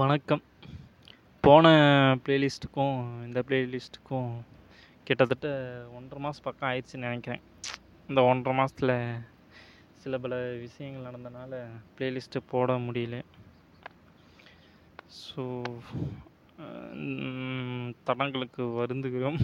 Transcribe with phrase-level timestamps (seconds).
[0.00, 0.42] வணக்கம்.
[1.44, 1.64] போன
[2.24, 2.94] ப்ளேலிஸ்ட்டுக்கும்
[3.24, 4.30] இந்த ப்ளேலிஸ்ட்டுக்கும்
[5.06, 5.48] கிட்டத்தட்ட
[5.96, 7.42] ஒன்றரை மாதம் பக்கம் ஆயிடுச்சுன்னு நினைக்கிறேன்.
[8.08, 8.94] இந்த ஒன்றரை மாதத்துல
[10.02, 11.58] சில பல விஷயங்கள் நடந்தனால
[11.96, 13.18] ப்ளேலிஸ்ட்டு போட முடியல.
[15.18, 15.44] ஸோ
[18.10, 19.38] தடங்களுக்கு வருந்துகிறோம்.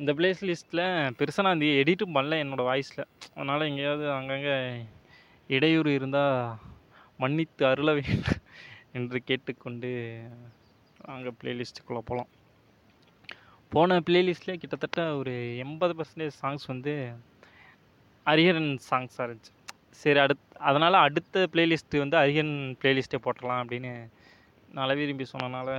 [0.00, 0.84] இந்த பிளேஸ் லிஸ்ட்டில்
[1.20, 3.04] பெருசாக நான் இந்த எடிட்டும் பண்ணல என்னோடய வாய்ஸில்
[3.36, 4.56] அதனால் எங்கேயாவது அங்கங்கே
[5.50, 6.40] இடையூறு இருந்தால்
[7.24, 8.42] மன்னித்து அருள வேண்டும்.
[8.98, 9.90] என்று கேட்டுக்கொண்டு
[11.06, 12.30] வாங்க ப்ளேலிஸ்ட்டுக்குள்ளே போகலாம்
[13.72, 15.32] போன ப்ளேலிஸ்ட்லேயே கிட்டத்தட்ட ஒரு
[15.64, 16.92] எண்பது பர்சன்டேஜ் சாங்ஸ் வந்து
[18.26, 19.52] ஹரிஹரன் சாங்ஸாக இருந்துச்சு.
[20.00, 23.92] சரி அடுத் அதனால் அடுத்த ப்ளேலிஸ்ட்டு வந்து ஹரிஹரன் ப்ளேலிஸ்ட்டே போட்டுடலாம் அப்படின்னு
[24.78, 25.70] நல விரும்பி சொன்னனால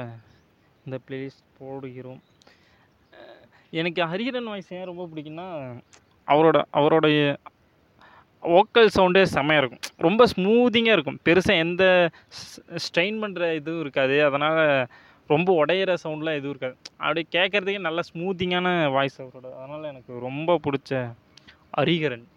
[0.86, 2.22] இந்த ப்ளேலிஸ்ட் போடுகிறோம்.
[3.80, 5.48] எனக்கு ஹரிஹரன் வாய்ஸ் ஏன் ரொம்ப பிடிக்குன்னா
[6.28, 7.20] அவரோட அவரோடைய
[8.44, 9.84] வோக்கல் சவுண்டே செம்மையாக இருக்கும்.
[10.06, 11.20] ரொம்ப ஸ்மூதிங்காக இருக்கும்.
[11.28, 11.84] பெருசாக எந்த
[12.86, 14.16] ஸ்ட்ரெயின் பண்ணுற இதுவும் இருக்காது.
[14.28, 14.62] அதனால்
[15.34, 16.76] ரொம்ப உடையிற சவுண்ட்லாம் எதுவும் இருக்காது.
[17.04, 19.48] அப்படியே கேட்குறதுக்கே நல்ல ஸ்மூத்திங்கான வாய்ஸ் அவரோட.
[19.60, 21.02] அதனால் எனக்கு ரொம்ப பிடிச்ச
[21.80, 22.28] ஹரிஹரன்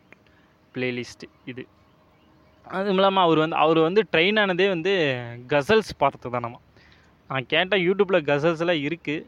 [0.74, 1.62] பிளேலிஸ்ட்டு இது.
[2.66, 4.92] அதுவும் இல்லாமல் அவர் வந்து அவர் வந்து ட்ரெயின் ஆனதே வந்து
[5.52, 6.60] கசல்ஸ் பார்த்து தான் நம்ம.
[7.30, 9.26] நான் கேட்டால் யூடியூப்பில் கசல்ஸ்லாம் இருக்குது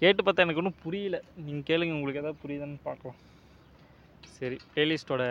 [0.00, 1.16] கேட்டு பார்த்தா எனக்கு ஒன்றும் புரியல.
[1.46, 3.18] நீங்கள் கேளுங்க உங்களுக்கு எதாவது புரியுதுன்னு பார்க்கலாம்.
[4.38, 5.24] சரி பிளேலிஸ்ட்டோட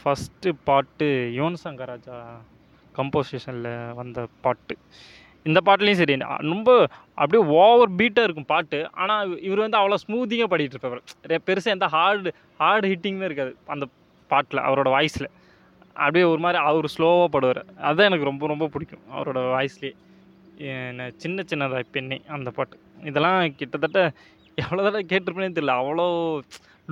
[0.00, 2.18] ஃபஸ்ட்டு பாட்டு யுவன் சங்கர் ராஜா
[2.98, 4.74] கம்போசிஷனில் வந்த பாட்டு.
[5.48, 6.14] இந்த பாட்டுலேயும் சரி
[6.52, 6.70] ரொம்ப
[7.20, 8.78] அப்படியே ஓவர் பீட்டாக இருக்கும் பாட்டு.
[9.02, 11.40] ஆனால் இவர் வந்து அவ்வளோ ஸ்மூத்திங்காக பாடிட்டு இருப்பார்.
[11.48, 13.86] பெருசாக எந்த ஹார்டு ஹார்டு ஹிட்டிங்குமே இருக்காது அந்த
[14.30, 15.28] பாட்டில் அவரோட வாய்ஸில்
[16.02, 17.62] அப்படியே ஒரு மாதிரி அவர் ஸ்லோவாக பாடுவார்.
[17.86, 19.94] அதுதான் எனக்கு ரொம்ப ரொம்ப பிடிக்கும் அவரோட வாய்ஸ்லேயே
[20.90, 22.76] என்ன சின்ன சின்னதாக பெண்ணே அந்த பாட்டு.
[23.10, 24.00] இதெல்லாம் கிட்டத்தட்ட
[24.62, 25.74] எவ்வளோ தடவை கேட்டிருப்பேனே தெரியல.
[25.82, 26.06] அவ்வளோ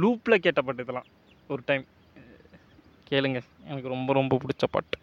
[0.03, 1.09] லூப்பில் கேட்ட பாட்டு இதெல்லாம்
[1.53, 1.85] ஒரு டைம்
[3.11, 3.41] கேளுங்க.
[3.65, 4.99] எனக்கு ரொம்ப ரொம்ப பிடிச்ச பாட்டு.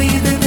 [0.00, 0.37] காதல்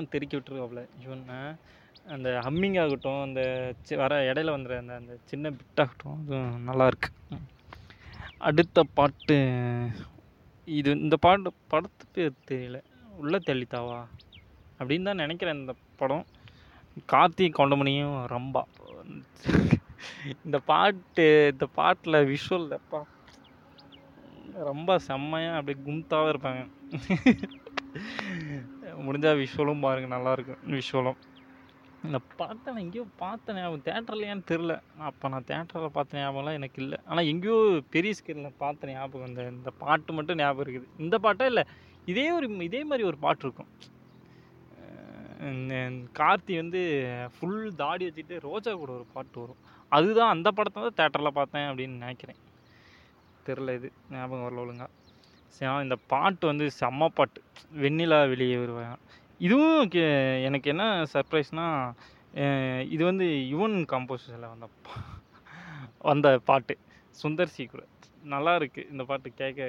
[0.00, 0.86] தான் தெருக்கி விட்டுருக்காப்புல.
[1.02, 1.58] இவன்
[2.08, 7.40] அந்த ஹம்மிங் ஆகட்டும் அந்த சி- வர இடையில வந்துற அந்த அந்த சின்ன பிட்டாகட்டும் அதுவும் நல்லாயிருக்கு
[8.38, 9.36] அடுத்த பாட்டு
[10.64, 12.82] இது இந்த பாட்டு படத்து பேர் தெரியல.
[13.16, 14.06] உள்ள தெளித்தாவா
[14.78, 16.26] அப்படின்னு தான் நினைக்கிறேன் இந்த படம்.
[17.12, 18.62] கார்த்தி கொண்டமணியும் ரம்பா.
[20.44, 23.06] இந்த பாட்டு இந்த பாட்டில் விஷுவல் அப்பா
[24.54, 26.68] ரொம்ப செம்மையாக அப்படியே கும்தாவாக இருப்பாங்க.
[29.06, 31.18] முடிஞ்சால் விஷுவலும் பாருங்கள் நல்லாயிருக்கும் விஷுவலும்
[32.06, 34.74] இந்த பார்த்தேன் நான் எங்கேயோ பார்த்தேன் ஞாபகம் தேட்டர்லையான்னு தெரில
[35.08, 36.98] அப்போ நான் தேட்டரில் பார்த்த ஞாபகம்லாம் எனக்கு இல்லை.
[37.08, 37.56] ஆனால் எங்கேயோ
[37.94, 40.88] பெரிய ஸ்கிரீனில் பார்த்த ஞாபகம் இந்த இந்த பாட்டு மட்டும் ஞாபகம் இருக்குது.
[41.04, 41.64] இந்த பாட்டா இல்லை.
[42.12, 43.70] இதே ஒரு இதே மாதிரி ஒரு பாட்டு இருக்கும்.
[45.50, 45.74] இந்த
[46.20, 46.80] கார்த்தி வந்து
[47.34, 49.60] ஃபுல் தாடி வச்சுட்டு ரோஜா கூட ஒரு பாட்டு வரும்.
[49.98, 52.40] அதுதான் அந்த படத்தை தான் தேட்டரில் பார்த்தேன் அப்படின்னு நினைக்கிறேன்.
[53.48, 54.90] தெரில இது ஞாபகம் வரல ஒழுங்காக
[55.60, 57.42] இந்த பாட்டு வந்து செம்ம பாட்டு.
[57.76, 58.96] வெண்ணிலா வெளியே வருவேன்
[59.38, 65.20] இதுவும் கே- எனக்கு என்ன சர்ப்ரைஸ்னால் இது வந்து யுவன் கம்போசிஷனில் வந்த பா-
[65.98, 66.78] வந்த பாட்டு.
[67.22, 67.82] சுந்தர் சி கூட.
[68.22, 69.60] நல்லா இருக்குது இந்த பாட்டு கேட்க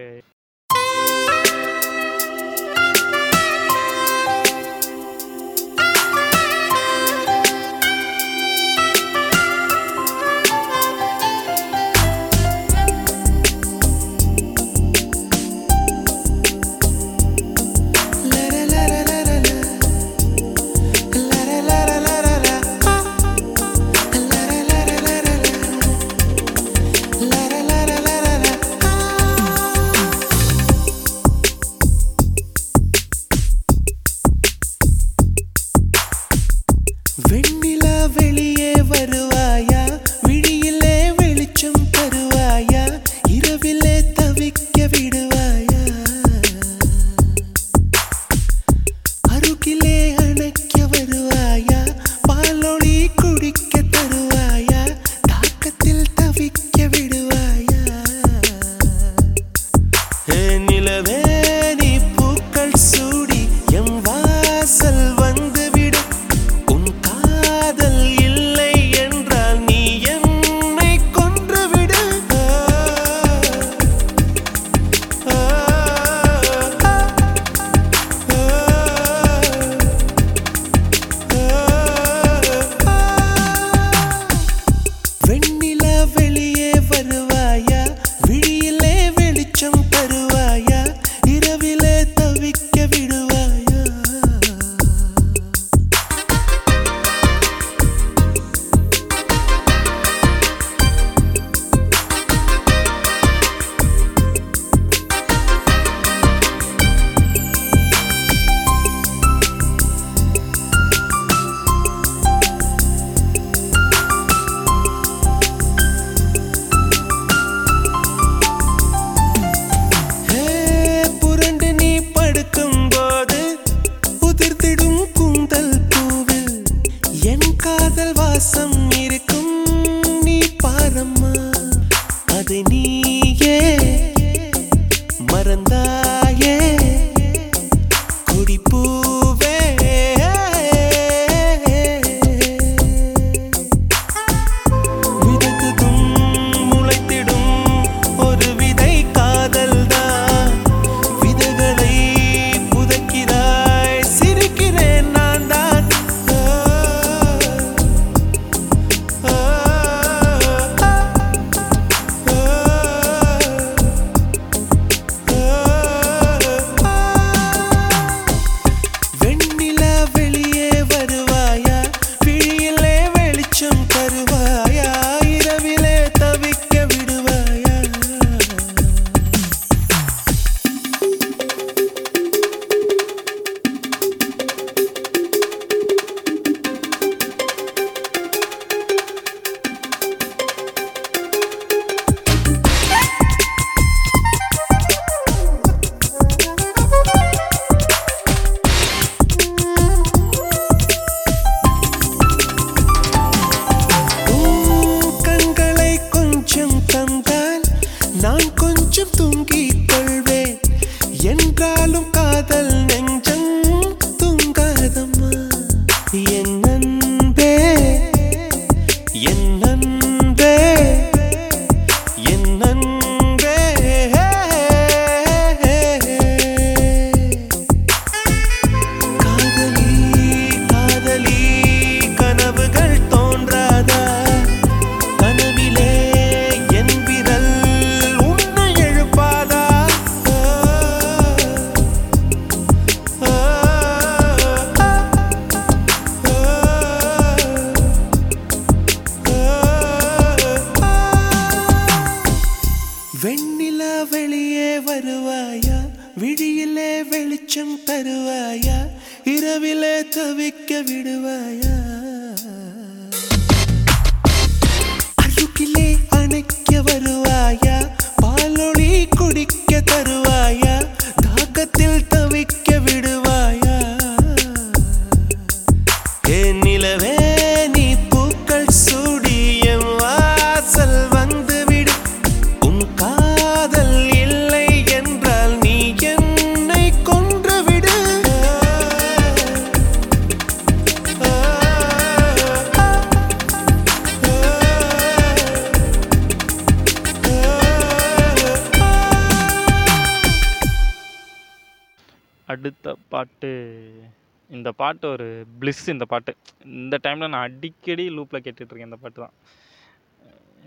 [308.32, 309.36] லூப்பில் கேட்டுட்ருக்கேன் இந்த பாட்டு தான்.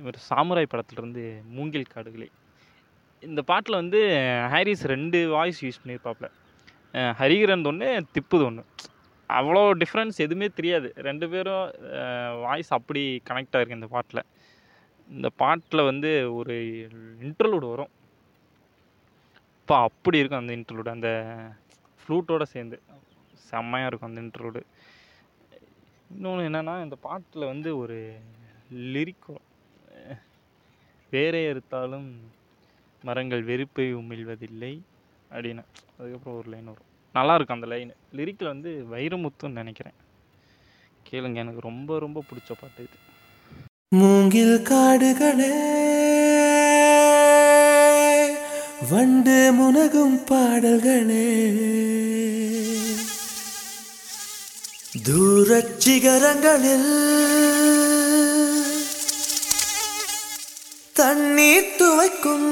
[0.00, 1.24] இவர் சாமுராய் படத்துலேருந்து
[1.56, 2.28] மூங்கில் காடுகளே.
[3.22, 4.00] இந்த பாட்டில் வந்து
[4.52, 6.28] ஹாரிஸ் ரெண்டு வாய்ஸ் யூஸ் பண்ணியிருப்பாப்புல
[7.20, 8.62] ஹரிகரன் ஒன்று திப்புது ஒன்று
[9.38, 10.88] அவ்வளோ டிஃப்ரென்ஸ் எதுவுமே தெரியாது.
[11.06, 11.64] ரெண்டு பேரும்
[12.44, 14.22] வாய்ஸ் அப்படி கனெக்ட் ஆகிருக்கு இந்த பாட்டில்.
[15.16, 16.54] இந்த பாட்டில் வந்து ஒரு
[17.26, 17.92] இன்டர்லூடு வரும்.
[19.60, 21.10] அப்பா அப்படி இருக்கும் அந்த இன்டர்லூடு அந்த
[22.00, 22.78] ஃப்ளூட்டோடு சேர்ந்து.
[23.50, 24.60] செம்மையாக இருக்கும் அந்த இன்டர்லூடு
[26.14, 28.14] இன்னொன்று என்னென்னா இந்த பாட்டில் வந்து ஒரு
[28.74, 29.34] லிரிக்கோ
[31.10, 32.20] வேறே எடுத்தாலும்
[33.02, 34.80] மரங்கள் வெறுப்பை உமிழ்வதில்லை
[35.30, 35.62] அப்படின்னு.
[35.98, 36.90] அதுக்கப்புறம் ஒரு லைன் வரும்.
[37.12, 39.98] நல்லா இருக்கும் அந்த லைன் லிரிக்கில் வந்து வைரமுத்துன்னு நினைக்கிறேன்.
[41.10, 42.98] கேளுங்க எனக்கு ரொம்ப ரொம்ப பிடிச்ச பாட்டு இது.
[43.88, 45.52] மூங்கில் காடுகளே
[48.90, 51.26] வண்டு முனகும் பாடல்களே.
[54.94, 56.90] தூரச் சிகரங்களில்
[60.92, 62.46] தண்ணீர் துவைக்கும்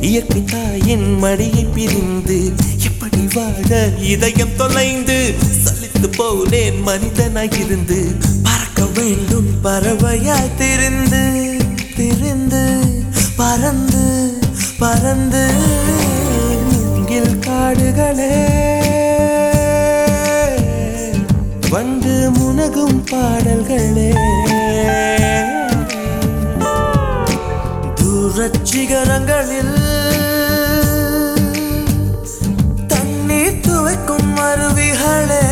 [0.00, 2.52] இயற்கை தாயின் மடியை பிரிந்து
[2.84, 5.34] எப்படி வாழ இதயம் தொலைந்து
[5.64, 8.16] சலித்து போனேன் மனிதனாக இருந்து.
[8.42, 11.53] பறக்க வேண்டும் பறவையாய் திருந்து.
[14.94, 15.50] பறந்து
[16.70, 18.34] மூங்கில் காடுகளே.
[21.70, 24.12] வந்து முனகும் பாடல்களே.
[27.94, 29.74] தூரச்சிகரங்களில்
[32.86, 35.42] தண்ணீர் துவைக்கும் அருவிகளே.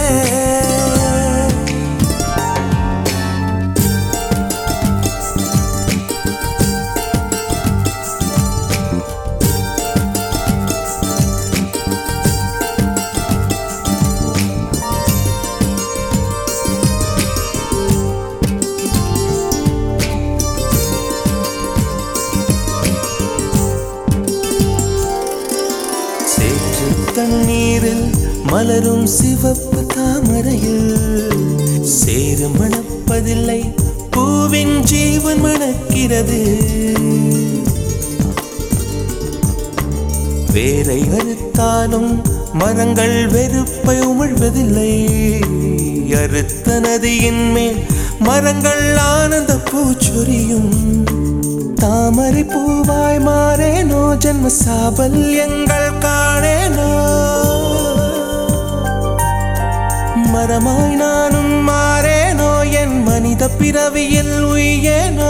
[30.02, 30.86] தாமரையில்
[31.96, 33.58] சேரு மணப்பதில்லை
[34.14, 36.38] பூவின் ஜீவன் மணக்கிறது.
[40.54, 42.10] வேரை அறுத்தாலும்
[42.52, 44.92] மரங்கள் வெறுப்பை உமிழ்வதில்லை.
[46.22, 47.80] அறுத்த நதியின் மேல்
[48.28, 50.72] மரங்கள் ஆனந்த பூச்சொரியும்.
[51.82, 55.81] தாமரை பூவாய் மாறேனோ ஜன்ம சாபல்யங்கள்
[60.42, 62.48] மரமாய் நானும் மாறேனோ?
[62.72, 65.28] என் மனித பிறவியில் உயேனோ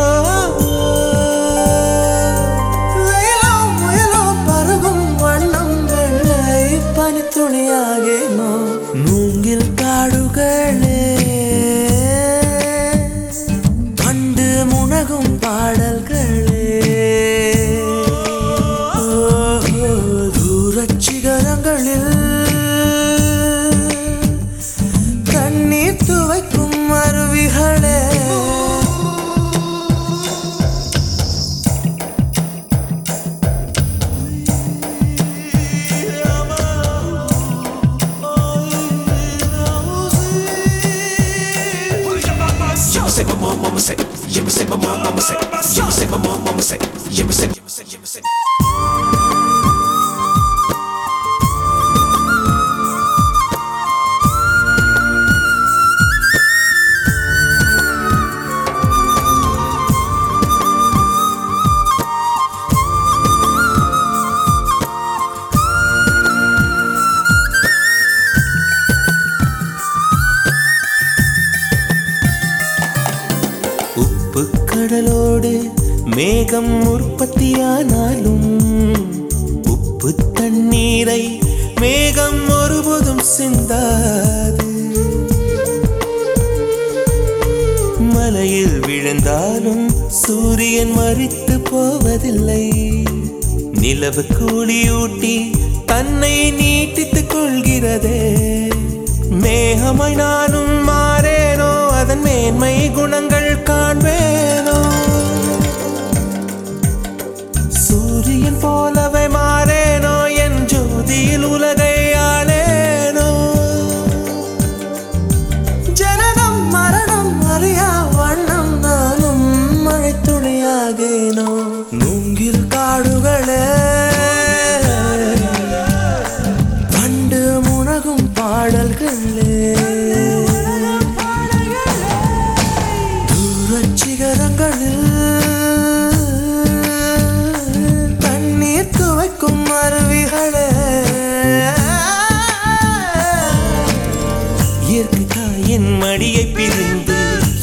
[146.22, 147.14] அடியை பிரிந்து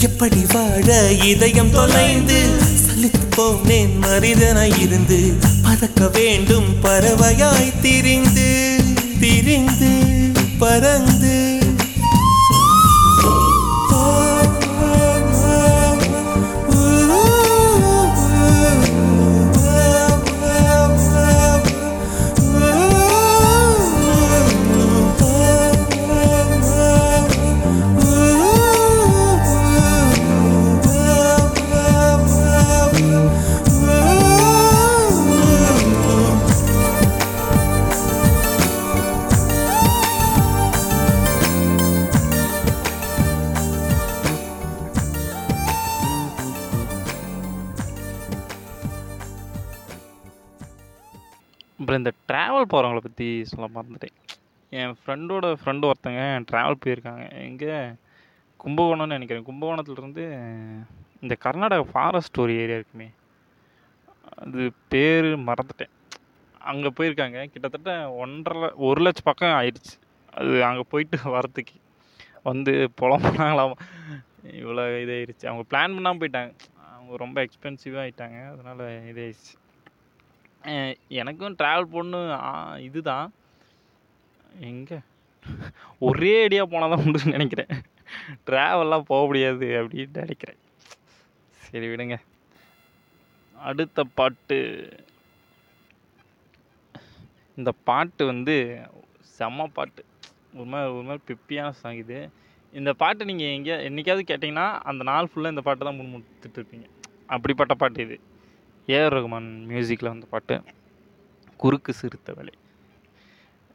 [0.02, 2.44] எப்படி வாழ இதயம் தொலைந்து?
[2.86, 5.34] சலித்து போனேன் மனிதனாய் இருந்து.
[5.62, 8.82] பறக்க வேண்டும் பறவையாய் திரிந்து.
[9.20, 9.90] திரிந்து
[10.58, 11.39] பறந்து
[53.00, 54.16] ட்ராவல் பற்றி சொல்ல மறந்துட்டேன்.
[54.80, 57.26] என் ஃப்ரெண்டோட ஃப்ரெண்டு ஒருத்தங்க ட்ராவல் போயிருக்காங்க.
[57.48, 57.76] எங்கே
[58.64, 59.46] கும்பகோணம்னு நினைக்கிறேன்.
[59.50, 60.26] கும்பகோணத்துலேருந்து
[61.24, 63.08] இந்த கர்நாடகா ஃபாரஸ்ட் ஒரு ஏரியா இருக்குமே.
[64.42, 65.94] அது பேர் மறந்துட்டேன்.
[66.72, 67.40] அங்கே போயிருக்காங்க.
[67.54, 69.96] கிட்டத்தட்ட ஒன்றரை ஒரு லட்சம் பக்கம் ஆயிடுச்சு.
[70.40, 71.78] அது அங்கே போயிட்டு வரத்துக்கு
[72.50, 73.78] வந்து புலம்புனாங்களாம்
[74.60, 75.46] இவ்வளோ இதாயிருச்சு.
[75.50, 76.52] அவங்க பிளான் பண்ணாமல் போயிட்டாங்க.
[76.96, 78.40] அவங்க ரொம்ப எக்ஸ்பென்சிவாக ஆயிட்டாங்க.
[78.54, 79.56] அதனால் இதாகிடுச்சு
[81.22, 82.20] எனக்கும் ட்ராவல் பண்ணு
[82.88, 83.28] இதுதான்.
[84.70, 84.98] எங்கே?
[86.08, 87.72] ஒரே அடியாக போனால் தான் உண்டுன்னு நினைக்கிறேன்.
[88.48, 90.60] ட்ராவல்லாம் போக முடியாது அப்படின்னு நினைக்கிறேன்.
[91.68, 92.18] சரி விடுங்க.
[93.56, 94.58] அடுத்த பாட்டு.
[97.60, 98.56] இந்த பாட்டு வந்து
[99.38, 100.02] செம்ம பாட்டு.
[100.58, 102.20] ஒரு மாதிரி ஒரு மாதிரி பிப்பியான சாங் இது.
[102.74, 106.88] இந்த பாட்டு நீங்கள் எங்கேயா என்றைக்காவது கேட்டிங்கன்னா அந்த நாள் ஃபுல்லாக இந்த பாட்டு தான் முன்முடுத்துட்டு இருப்பீங்க.
[107.36, 108.18] அப்படிப்பட்ட பாட்டு இது.
[108.88, 110.56] ஏஆர் ரகுமான் மியூசிக்கில் வந்த பாட்டு
[111.60, 112.54] குறுக்கு சிறுத்த வேலை.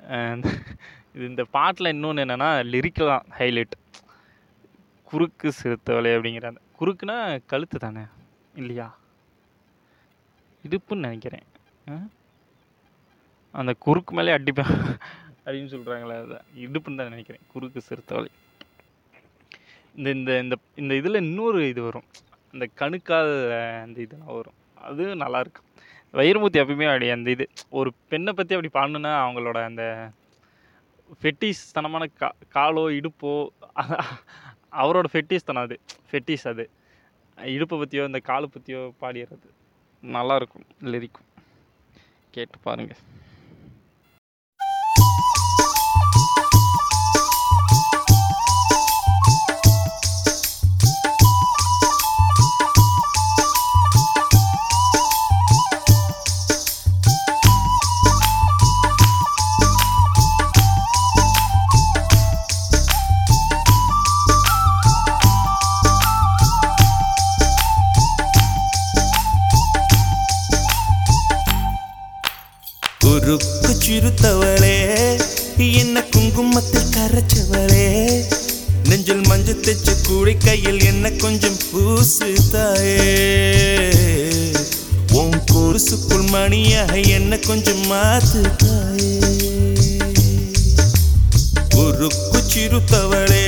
[1.14, 3.74] இது இந்த பாட்டில் இன்னொன்று என்னென்னா லிரிக்கலாம் ஹைலைட்
[5.08, 7.16] குறுக்கு சிறுத்த வேலை அப்படிங்கிற அந்த குறுக்குனா
[7.52, 8.04] கழுத்து தானே
[8.54, 8.86] இல்லையா?
[10.64, 11.46] இடுப்புன்னு நினைக்கிறேன்.
[13.54, 14.72] அந்த குறுக்கு மேலே அடிப்பேன்
[15.44, 18.30] அப்படின்னு சொல்கிறாங்களே அதை இடுப்புன்னு தான் நினைக்கிறேன் குறுக்கு சிறுத்த வேலை.
[19.98, 22.08] இந்த இந்த இந்த இந்த இதில் இன்னொரு இது வரும்.
[22.54, 23.32] அந்த கணுக்கால்
[23.86, 24.58] அந்த இதெல்லாம் வரும்.
[24.84, 25.62] அது நல்லாயிருக்கு
[26.14, 29.84] வைரமூர்த்தி எப்பயுமே அப்படி அந்த இது ஒரு பெண்ணை பற்றி அப்படி பாடணுன்னா அவங்களோட அந்த
[31.22, 33.32] ஃபெட்டிஸ்தனமான கா காலோ இடுப்போ
[34.80, 35.76] அவரோட ஃபெட்டிஸ்தனம் அது
[36.08, 36.64] ஃபெட்டிஸ் அது.
[37.38, 39.48] இடுப்பை பற்றியோ இந்த காலை பற்றியோ பாடிடுறது
[40.02, 41.28] நல்லாயிருக்கும் லிரிக்கும்
[42.34, 43.00] கேட்டு பாருங்கள்
[73.86, 74.76] சிறுத்தவளே
[75.56, 78.24] என்ன குங்குமத்தில் கரைச்சவளே.
[78.88, 83.90] நெஞ்சில் மஞ்சள் தைச்ச கூடை கையில் என்ன கொஞ்சம் பூசு தாயே
[85.12, 89.18] உன் கொருசுக்குள் மணியாக என்ன கொஞ்சம் மாத்து தாயே
[91.74, 93.44] உருக்கு சிறுத்தவளே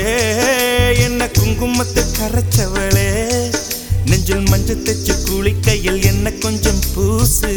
[1.01, 3.09] என்ன குங்குமத்தை கரைச்சவளே.
[4.07, 5.55] நெஞ்சில் மஞ்சள் தைச்ச கூலி
[6.03, 7.55] என்ன கொஞ்சம் பூசு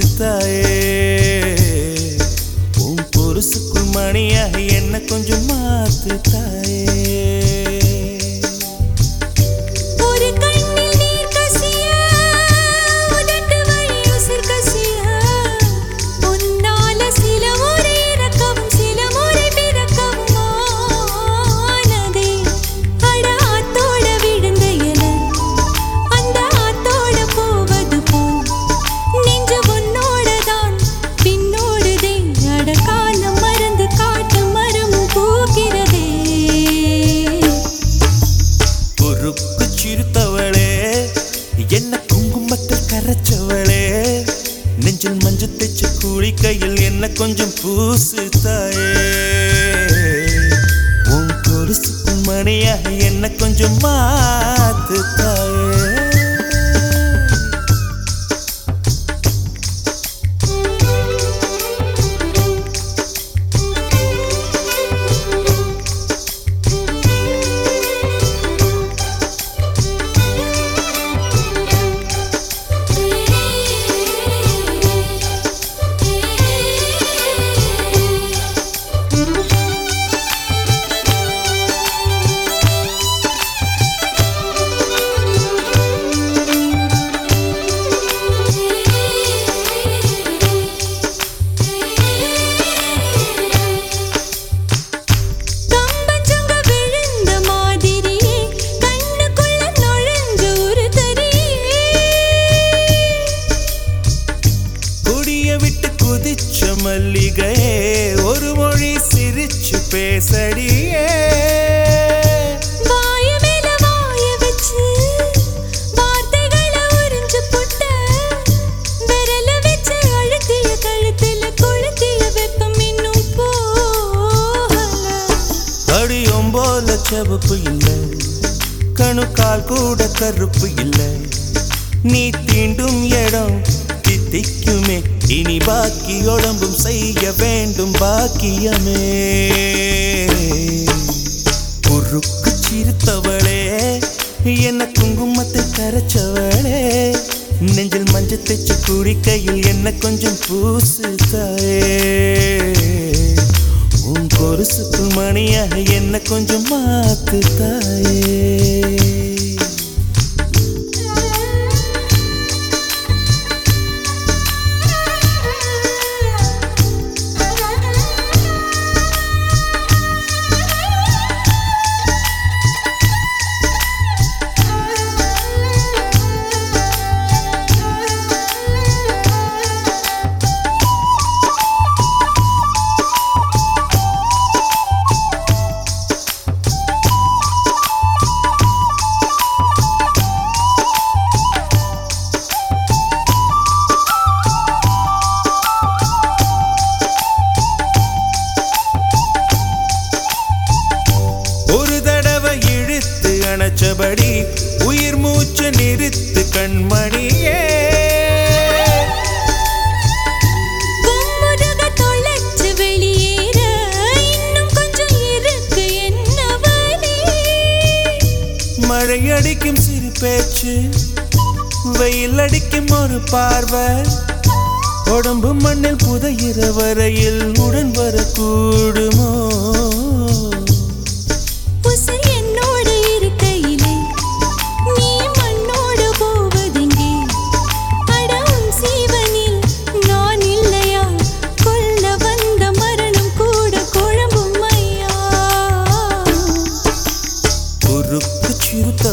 [3.29, 7.68] ஒரு சுக்குமணியாக என்ன கொஞ்சம் மாத்து தாயே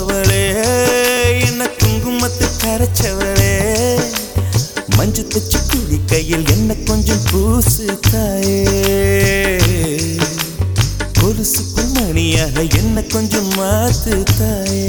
[0.09, 0.43] சிறுத்தவளே
[1.47, 3.53] என்ன குங்குமத்து கரைச்சவளே?
[4.97, 8.61] மஞ்சு தச்சு குடி கையில் என்ன கொஞ்சம் பூசு தாயே
[11.19, 14.87] கொலுசுக்குள் மணியாக என்ன கொஞ்சம் மாத்து தாயே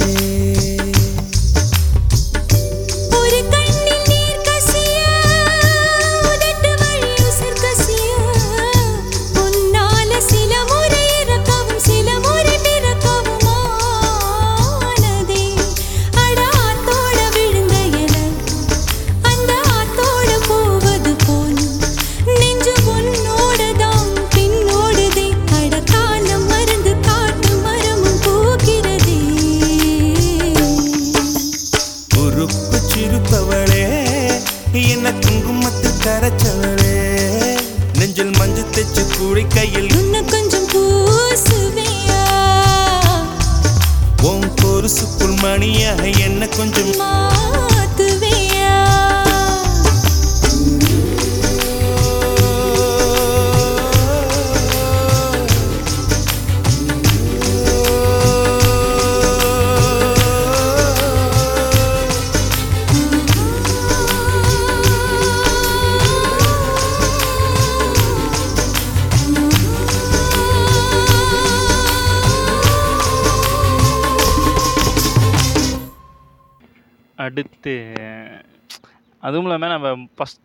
[79.28, 79.88] அதுவும் இல்லாமல் நம்ம
[80.18, 80.44] ஃபஸ்ட்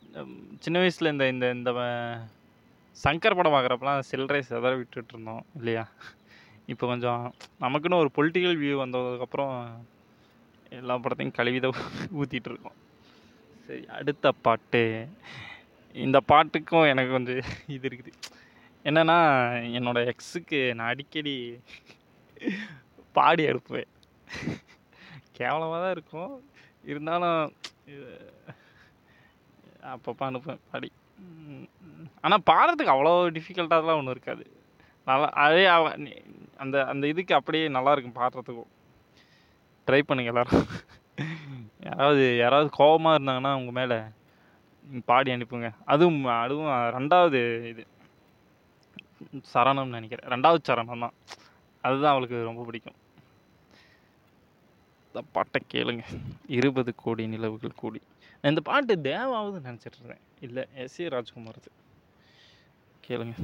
[0.64, 1.70] சின்ன வயசில் இந்த இந்த இந்த
[2.96, 5.84] சங்கர் படம் பார்க்குறப்பலாம் சில்லறை செதற விட்டுட்டு இருந்தோம் இல்லையா?
[6.72, 7.22] இப்போ கொஞ்சம்
[7.64, 9.54] நமக்குன்னு ஒரு பொலிட்டிக்கல் வியூ வந்ததுக்கப்புறம்
[10.78, 11.66] எல்லா படத்தையும் கழுவித
[12.20, 12.76] ஊற்றிட்டு இருக்கோம்.
[13.66, 14.82] சரி அடுத்த பாட்டு.
[15.94, 17.40] இந்த பாட்டுக்கும் எனக்கு கொஞ்சம்
[17.76, 18.12] இது இருக்குது.
[18.84, 19.18] என்னென்னா
[19.78, 21.34] என்னோட எக்ஸுக்கு நான் அடிக்கடி
[23.16, 23.90] பாடி அனுப்புவேன்.
[25.38, 26.32] கேவலமாக தான் இருக்கும்.
[26.84, 27.40] இருந்தாலும்
[29.90, 30.88] அப்பப்போ அனுப்புவேன் பாடி.
[32.24, 34.44] ஆனால் பாடுறதுக்கு அவ்வளோ டிஃபிகல்ட்டாலாம் ஒன்றும் இருக்காது.
[35.08, 35.62] நல்லா அதே
[36.62, 38.70] அந்த அந்த இதுக்கு அப்படியே நல்லா இருக்கும் பாடுறதுக்கும்.
[39.86, 40.66] ட்ரை பண்ணுங்க எல்லாரும்.
[41.88, 43.98] யாராவது யாராவது கோபமாக இருந்தாங்கன்னா உங்கள் மேலே
[45.10, 45.68] பாடி அனுப்புங்க.
[45.92, 47.40] அதுவும் அதுவும் ரெண்டாவது
[47.72, 47.84] இது.
[49.52, 50.30] சரணம்னு நினைக்கிறேன்.
[50.34, 51.16] ரெண்டாவது சரணம் தான்.
[51.86, 52.98] அதுதான் அவளுக்கு ரொம்ப பிடிக்கும்.
[55.08, 56.04] இந்த பாட்டை கேளுங்க.
[56.58, 58.00] இருபது கோடி நிலவுகள் கூடி.
[58.42, 61.70] நான் இந்த பாட்டு தேவாவது நினச்சிட்டு இருந்தேன் இல்லை எஸ் ஏ ராஜ்குமார்து.
[63.08, 63.34] கேளுங்க.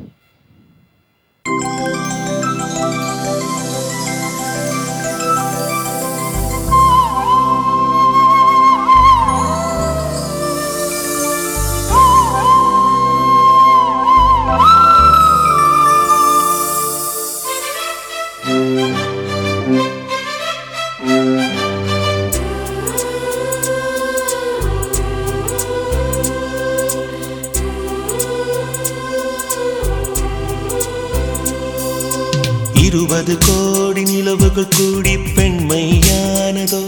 [33.09, 36.83] இருபது கோடி நிலவுகள் கூடி பெண்மையானதோ?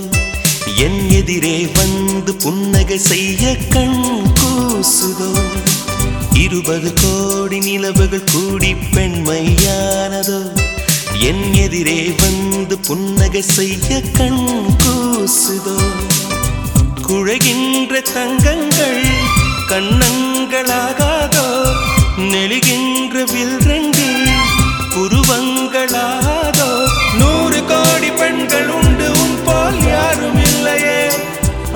[0.76, 5.40] என் எதிரே வந்து புன்னகை செய்ய கண் கூசுதோ?
[6.32, 10.58] இருபது கோடி நிலவுகள் கூடி பெண்மையானதோ?
[11.20, 15.78] என் எதிரே வந்து புன்னகை செய்ய கண் கூசுதோ?
[17.02, 19.04] குழகின்ற தங்கங்கள்
[19.68, 21.46] கண்ணங்களாகாதோ?
[22.16, 24.29] நெழுகின்ற வில்ரண்டு
[25.72, 26.68] புருவங்களாதோ
[27.18, 30.96] நூறு கோடி பெண்கள் உண்டு உன் போல் யாரும் இல்லையே.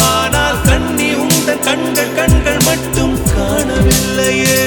[0.09, 4.59] ஆனால் கண்ணி உந்த கண்கள் கண்கள் மட்டும் காணவில்லையே.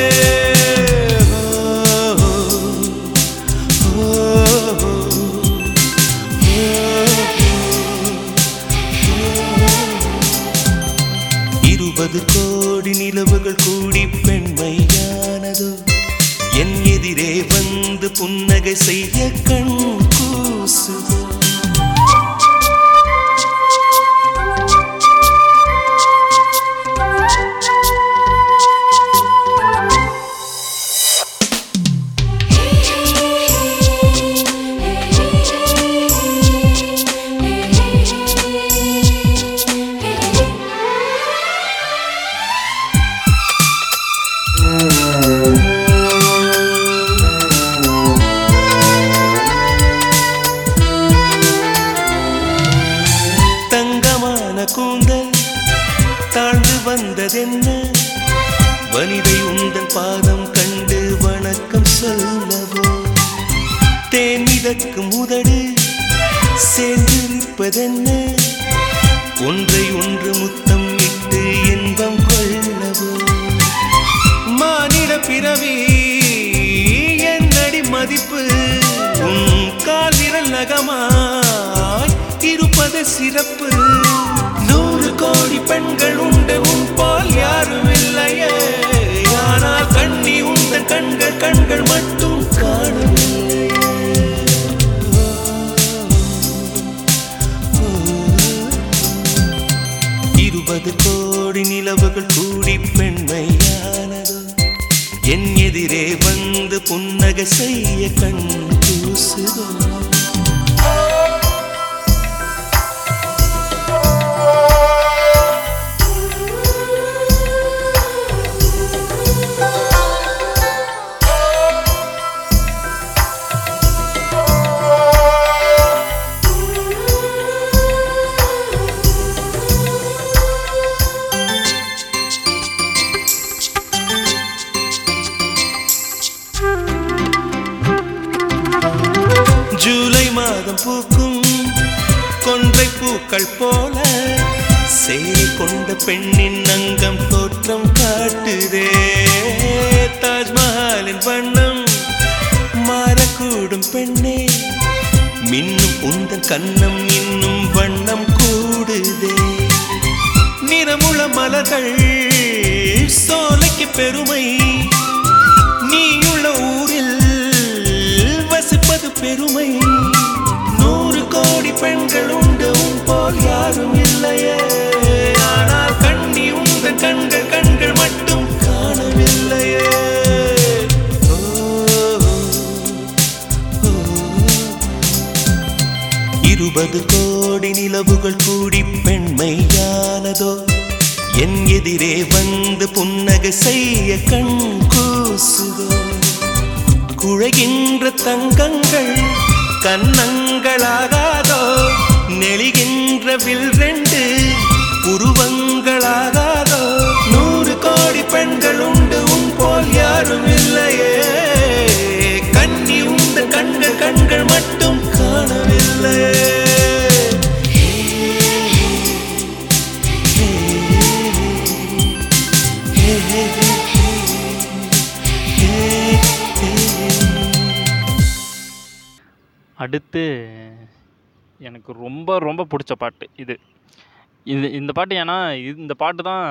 [234.98, 235.38] பாட்டு ஏன்னா
[235.84, 236.46] இந்த பாட்டு தான்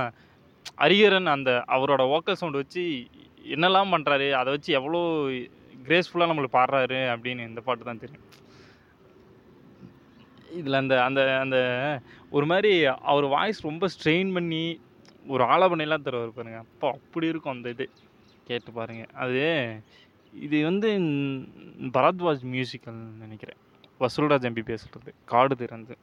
[0.84, 2.84] அரியரன் அந்த அவரோட ஓக்கல் சவுண்ட் வச்சு
[3.54, 5.00] என்னெல்லாம் பண்ணுறாரு அதை வச்சு எவ்வளோ
[5.86, 8.24] கிரேஸ்ஃபுல்லாக நம்மளுக்கு பாடுறாரு அப்படின்னு இந்த பாட்டு தான் தெரியும்.
[10.60, 11.58] இதில் அந்த அந்த அந்த
[12.36, 12.72] ஒரு மாதிரி
[13.10, 14.64] அவர் வாய்ஸ் ரொம்ப ஸ்ட்ரெயின் பண்ணி
[15.34, 16.58] ஒரு ஆலாபனையெல்லாம் தருவார் பாருங்க.
[16.64, 17.86] அப்போ அப்படி இருக்கும் அந்த இது.
[18.48, 19.44] கேட்டு பாருங்கள் அது
[20.46, 20.88] இது வந்து
[21.96, 23.60] பரத்வாஜ் மியூசிக்கல் நினைக்கிறேன்.
[24.02, 25.94] வசூல்ராஜ் எம்பி பேசுகிறது காடு திறந்து.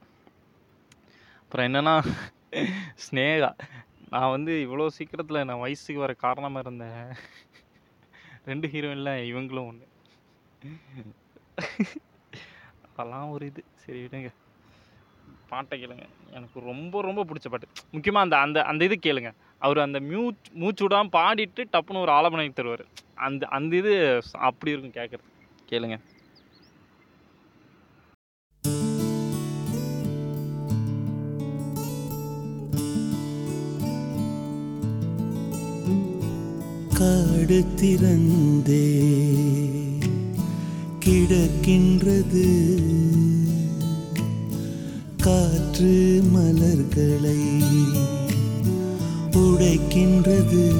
[1.42, 1.94] அப்புறம் என்னன்னா
[3.04, 3.50] ஸ்னேகா.
[4.12, 7.02] நான் வந்து இவ்வளோ சீக்கிரத்தில் நான் வயசுக்கு வர காரணமாக இருந்தேன்.
[8.50, 9.86] ரெண்டு ஹீரோயின்ல இவங்களும் ஒன்று
[12.86, 13.62] அதெல்லாம் ஒரு இது.
[13.82, 14.30] சரி விடுங்க.
[15.50, 16.04] பாட்டை கேளுங்க.
[16.36, 17.68] எனக்கு ரொம்ப ரொம்ப பிடிச்ச பாட்டு.
[17.94, 19.30] முக்கியமாக அந்த அந்த அந்த இது கேளுங்க.
[19.66, 22.84] அவர் அந்த மியூச் மூச்சு விடாமல் பாடிட்டு டப்புன்னு ஒரு ஆலோபனை தருவார்.
[23.26, 23.92] அந்த அந்த இது
[24.48, 25.30] அப்படி இருக்கும் கேட்குறது
[25.70, 25.96] கேளுங்க.
[37.04, 37.64] காடு
[41.00, 42.74] கிடக்கின்றது.
[45.18, 47.62] காற்று மலர்களை
[49.30, 50.72] உடைக்கின்றது.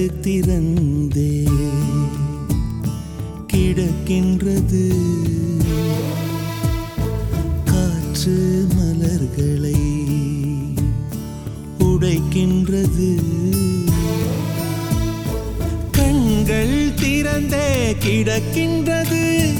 [0.00, 1.46] காடு திறந்தே
[3.52, 4.92] கிடக்கின்றது.
[7.64, 9.74] காற்று மலர்களை
[11.78, 13.18] உடைக்கின்றது.
[15.90, 19.52] கண்கள் திறந்தே கிடக்கின்றது.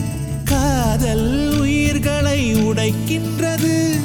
[0.45, 3.97] காதல் உயிர்களை உடைக்கின்றது.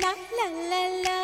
[0.00, 1.17] 啦啦啦啦。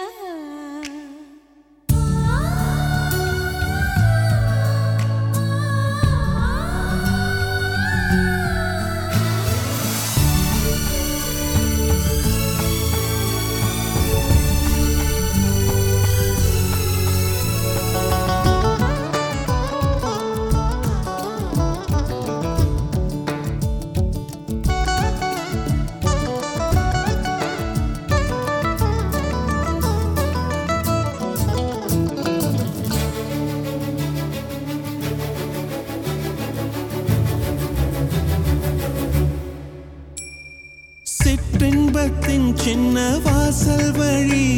[43.66, 44.53] வாசல் வழி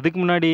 [0.00, 0.50] அதுக்கு முன்னாடி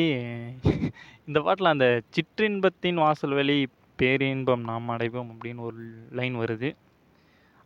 [1.28, 1.86] இந்த பாட்டில் அந்த
[2.16, 3.56] சிற்றின்பத்தின் வாசல் வழி
[4.00, 5.82] பேரின்பம் நாம் அடைவோம் அப்படின்னு ஒரு
[6.18, 6.68] லைன் வருது.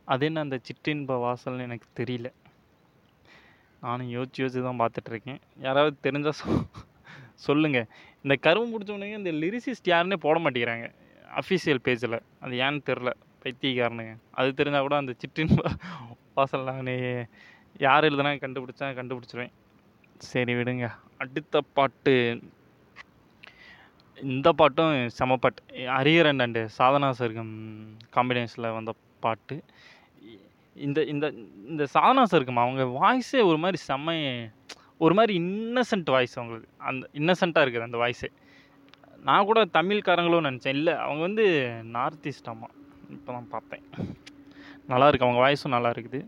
[0.08, 2.28] அது என்ன அந்த சிற்றின்ப வாசல்னு எனக்கு தெரியல.
[3.82, 6.46] நானும் யோசிச்சு யோசிச்சு தான் பார்த்துட்ருக்கேன் யாராவது தெரிஞ்சால் சொ
[7.46, 7.88] சொல்லுங்கள்
[8.24, 10.88] இந்த கரும்பு பிடிச்சவனுங்க இந்த லிரிசிஸ்ட் யாருன்னே போட மாட்டேங்கிறாங்க.
[11.40, 13.12] அஃபிஷியல் பேஜில் அது ஏன்னு தெரில
[13.44, 14.14] பைத்தியக்காரனுங்க.
[14.38, 15.62] அது தெரிஞ்சால் கூட அந்த சிற்றின்ப
[16.38, 16.90] வாசல் நான்
[17.86, 19.54] யார் எழுதுனா கண்டுபிடிச்சா கண்டுபிடிச்சிருவேன்.
[20.32, 20.86] சரி விடுங்க.
[21.22, 22.14] அடுத்த பாட்டு.
[24.34, 25.60] இந்த பாட்டும் செம பாட்டு
[25.96, 27.52] ஹரியரன் அண்டு சாதனா சர்க்கம்
[28.14, 28.92] காம்பினேஷனில் வந்த
[29.24, 29.56] பாட்டு.
[30.86, 31.26] இந்த இந்த
[31.70, 34.16] இந்த சாதனா சர்க்கம் அவங்க வாய்ஸே ஒரு மாதிரி செம்ம
[35.04, 36.68] ஒரு மாதிரி இன்னசென்ட் வாய்ஸ் அவங்களுக்கு.
[36.88, 38.30] அந்த இன்னசென்ட்டாக இருக்குது அந்த வாய்ஸே
[39.28, 40.76] நான் கூட தமிழ்காரங்களும் நினச்சேன்.
[40.78, 41.46] இல்லை அவங்க வந்து
[41.96, 42.68] நார்த் ஈஸ்ட் அம்மா
[43.16, 43.84] இப்போ தான் பார்த்தேன்.
[44.92, 46.20] நல்லா இருக்குது அவங்க வாய்ஸும் நல்லா இருக்குது.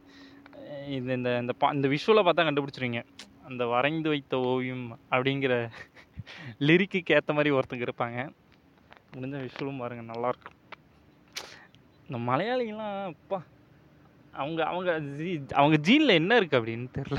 [0.96, 3.02] இந்த இது இந்த இந்த பா இந்த விஷுவலை பார்த்தா கண்டுபிடிச்சிருவீங்க.
[3.52, 5.54] அந்த வரைந்து வைத்த ஓவியம் அப்படிங்கிற
[6.68, 8.18] லிரிக்குக்கு ஏற்ற மாதிரி ஒருத்தங்க இருப்பாங்க.
[9.14, 10.58] முடிஞ்ச விஷுவலும் பாருங்கள் நல்லாயிருக்கும்
[12.06, 13.38] இந்த மலையாளிங்கெல்லாம் அப்பா
[14.40, 15.30] அவங்க அவங்க ஜீ
[15.60, 17.18] அவங்க ஜீனில் என்ன இருக்குது அப்படின்னு தெரில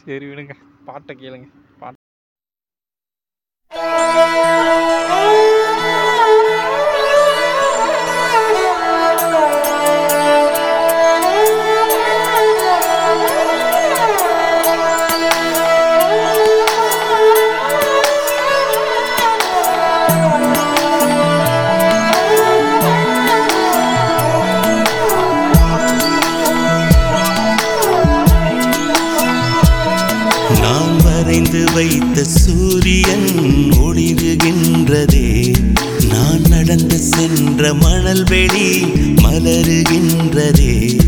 [0.00, 0.54] சரி விடுங்க
[0.88, 1.48] பாட்டை கேளுங்க
[1.80, 2.00] பாட்டு.
[31.72, 33.30] வைத்த சூரியன்
[33.84, 35.54] ஒளிருகின்றதே.
[36.10, 38.82] நான் நடந்து சென்ற மணல் வெளி
[39.16, 40.98] மலருகின்றதே.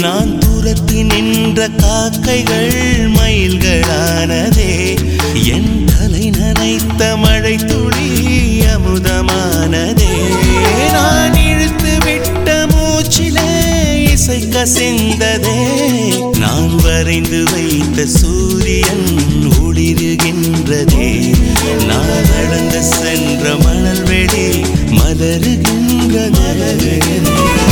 [0.00, 4.96] நான் தூரத்தில் நின்ற காக்கைகள் மயில்களானதே.
[5.44, 8.08] என் தலை நனைத்த மழை துளி
[8.60, 10.14] அமுதமானதே.
[10.92, 13.64] நான் இழுத்து விட்ட மூச்சிலே
[14.10, 15.66] இசை கசிந்ததே.
[16.38, 19.35] நான் வரைந்து வைத்த சூரியன்
[19.78, 21.08] ஒளிருகின்றதே
[21.88, 24.46] நான் நடந்து சென்ற மணல் வெளி
[24.96, 27.65] மலருகின்ற மலருகின்ற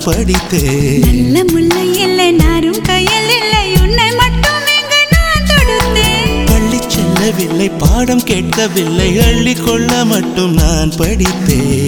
[0.00, 4.56] நான் படித்தேன் நல்ல முல்லை இல்லை நாரும் கையில் இல்லை உன்னை மட்டும்
[6.50, 11.79] பள்ளி செல்லவில்லை பாடம் கேட்கவில்லை அள்ளிக் கொள்ள மட்டும் நான் படித்தேன்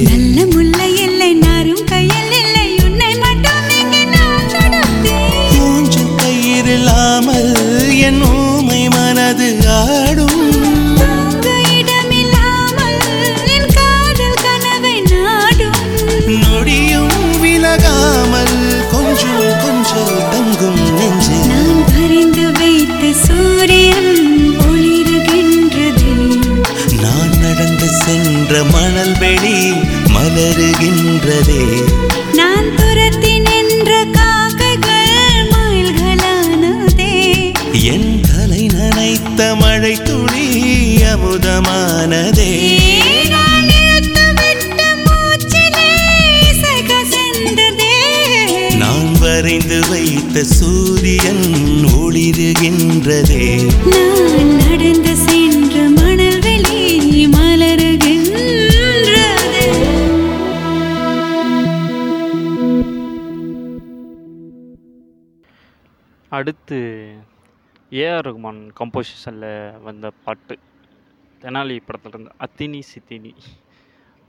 [66.37, 66.76] அடுத்து
[67.91, 70.55] ஏஆர் ரகுமான் கம்போசிஷனில் வந்த பாட்டு.
[71.43, 73.33] தெனாலி படத்தில் இருந்த அத்தினி சித்தினி.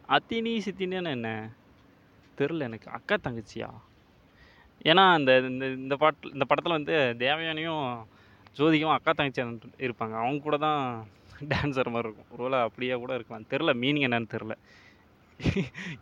[0.09, 1.29] அத்தினி சித்தினின்னு என்ன?
[2.37, 2.89] தெரில எனக்கு.
[2.91, 3.69] அக்கா தங்கச்சியா?
[4.85, 7.85] ஏன்னா அந்த இந்த இந்த பாட்டு இந்த படத்தில் வந்து தேவயானியும்
[8.57, 9.41] ஜோதிகாவும் அக்கா தங்கச்சி
[9.77, 10.15] இருப்பாங்க.
[10.23, 10.81] அவங்க கூட தான்
[11.51, 12.31] டான்ஸர் மாதிரி இருக்கும்.
[12.31, 13.47] ஒருவேளை அப்படியே கூட இருக்கலாம்.
[13.49, 14.55] தெரில மீனிங் என்னன்னு தெரில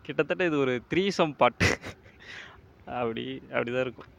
[0.02, 1.68] கிட்டத்தட்ட இது ஒரு த்ரீ சம் பாட்டு.
[3.00, 4.10] அப்படி அப்படி தான் இருக்கும்.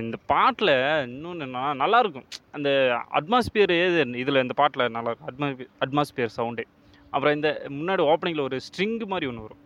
[0.00, 0.72] இந்த பாட்டில்
[1.06, 2.70] இன்னொன்று என்னன்னா நல்லாயிருக்கும் அந்த
[3.18, 3.72] அட்மாஸ்பியர்
[4.22, 6.64] இதில் இந்த பாட்டில் நல்லா இருக்கும் அட்மாஸ்பியர் அட்மாஸ்பியர் சவுண்டு
[7.12, 9.62] அப்புறம் இந்த முன்னாடி ஓப்பனிங்கில் ஒரு ஸ்ட்ரிங் மாதிரி ஒன்று வரும்.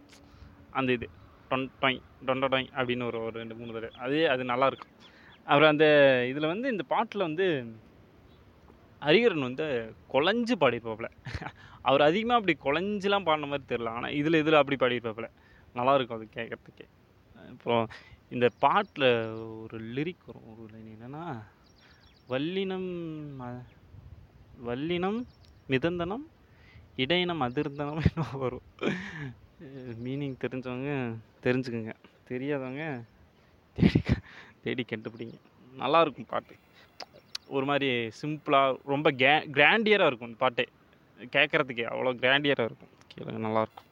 [0.78, 1.06] அந்த இது.
[1.50, 3.90] டொன் டொய் டொண்ட டொய் அப்படின்னு ஒரு ஒரு ரெண்டு மூணு தடவை.
[4.04, 4.92] அதே அது நல்லாயிருக்கும்
[5.46, 5.86] அப்புறம் அந்த
[6.30, 7.46] இதில் வந்து இந்த பாட்டில் வந்து
[9.02, 9.66] ஹரிகரன் வந்து
[10.14, 11.08] குழஞ்சு பாடியிருப்பாப்புல.
[11.88, 15.28] அவர் அதிகமாக அப்படி குழஞ்சிலாம் பாடின மாதிரி தெரில ஆனால் இதில் இதில் அப்படி பாடியிருப்பாப்புல.
[15.74, 16.86] நல்லாயிருக்கும் அது கேட்குறதுக்கே
[17.52, 17.84] அப்புறம்
[18.30, 20.58] இந்த பாட்டில் ஒரு லிரிக் வரும்.
[20.58, 21.42] ஒரு லைன் என்னென்னா
[22.28, 22.90] வல்லினம்
[23.42, 23.64] ம-
[24.66, 25.24] வல்லினம்
[25.68, 26.26] மிதந்தனம்
[26.96, 28.60] இடையினம் அதிர்ந்தனம் என்ன வரும்.
[30.04, 31.92] மீனிங் தெரிஞ்சவங்க தெரிஞ்சுக்குங்க.
[32.28, 33.02] தெரியாதவங்க
[33.74, 34.20] தேடி க-
[34.62, 35.34] தேடி கண்டுபிடிங்க.
[35.78, 36.54] நல்லாயிருக்கும் பாட்டு.
[37.46, 40.68] ஒரு மாதிரி சிம்பிளாக ரொம்ப கே கிராண்டியராக இருக்கும் இந்த பாட்டே.
[41.18, 42.88] கேட்குறதுக்கே அவ்வளோ கிராண்டியராக இருக்கும்.
[43.14, 43.89] கேளுங்க நல்லாயிருக்கும்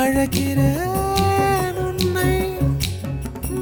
[0.00, 0.86] அழகிறேன்
[1.76, 2.34] உன்னை.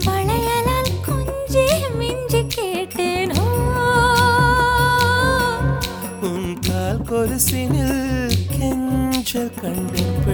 [0.06, 1.64] வளையலால் கொஞ்சி
[1.98, 3.44] மிஞ்சி கேட்டேனோ.
[6.22, 10.25] உன் கால் கொலுசினில் கெஞ்சல் கண்டேன்.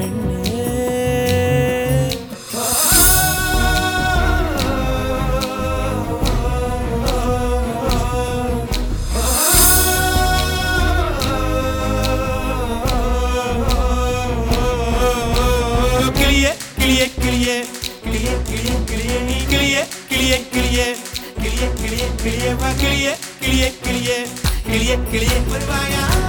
[22.32, 24.18] கிளியே கிளியே வா கிளியே கிளியே கிளியே
[25.12, 26.21] கிளியே கிளியே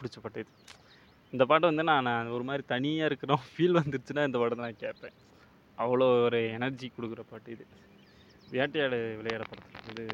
[0.00, 0.52] பிடிச்ச பாட்டு இது
[1.32, 5.16] இந்த பாட்டு வந்து நான் ஒரு மாதிரி தனியாக இருக்கிறோம் ஃபீல் வந்துருச்சுன்னா இந்த பாட்டை நான் கேட்பேன்.
[5.78, 7.64] அவ்வளோ ஒரு எனர்ஜி கொடுக்குற பாட்டு இது.
[8.54, 10.06] வேட்டையாடு விளையாட படத்தில் இது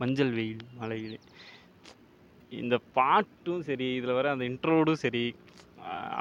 [0.00, 1.18] மஞ்சள் வெயில் மலையில்
[2.52, 5.24] இந்த பாட்டும் சரி இதில் வர அந்த இன்ட்ரோடும் சரி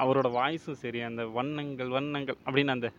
[0.01, 2.89] அவரோட வாய்ஸும் சரி அந்த வண்ணங்கள் வண்ணங்கள் அப்படின்னு அந்த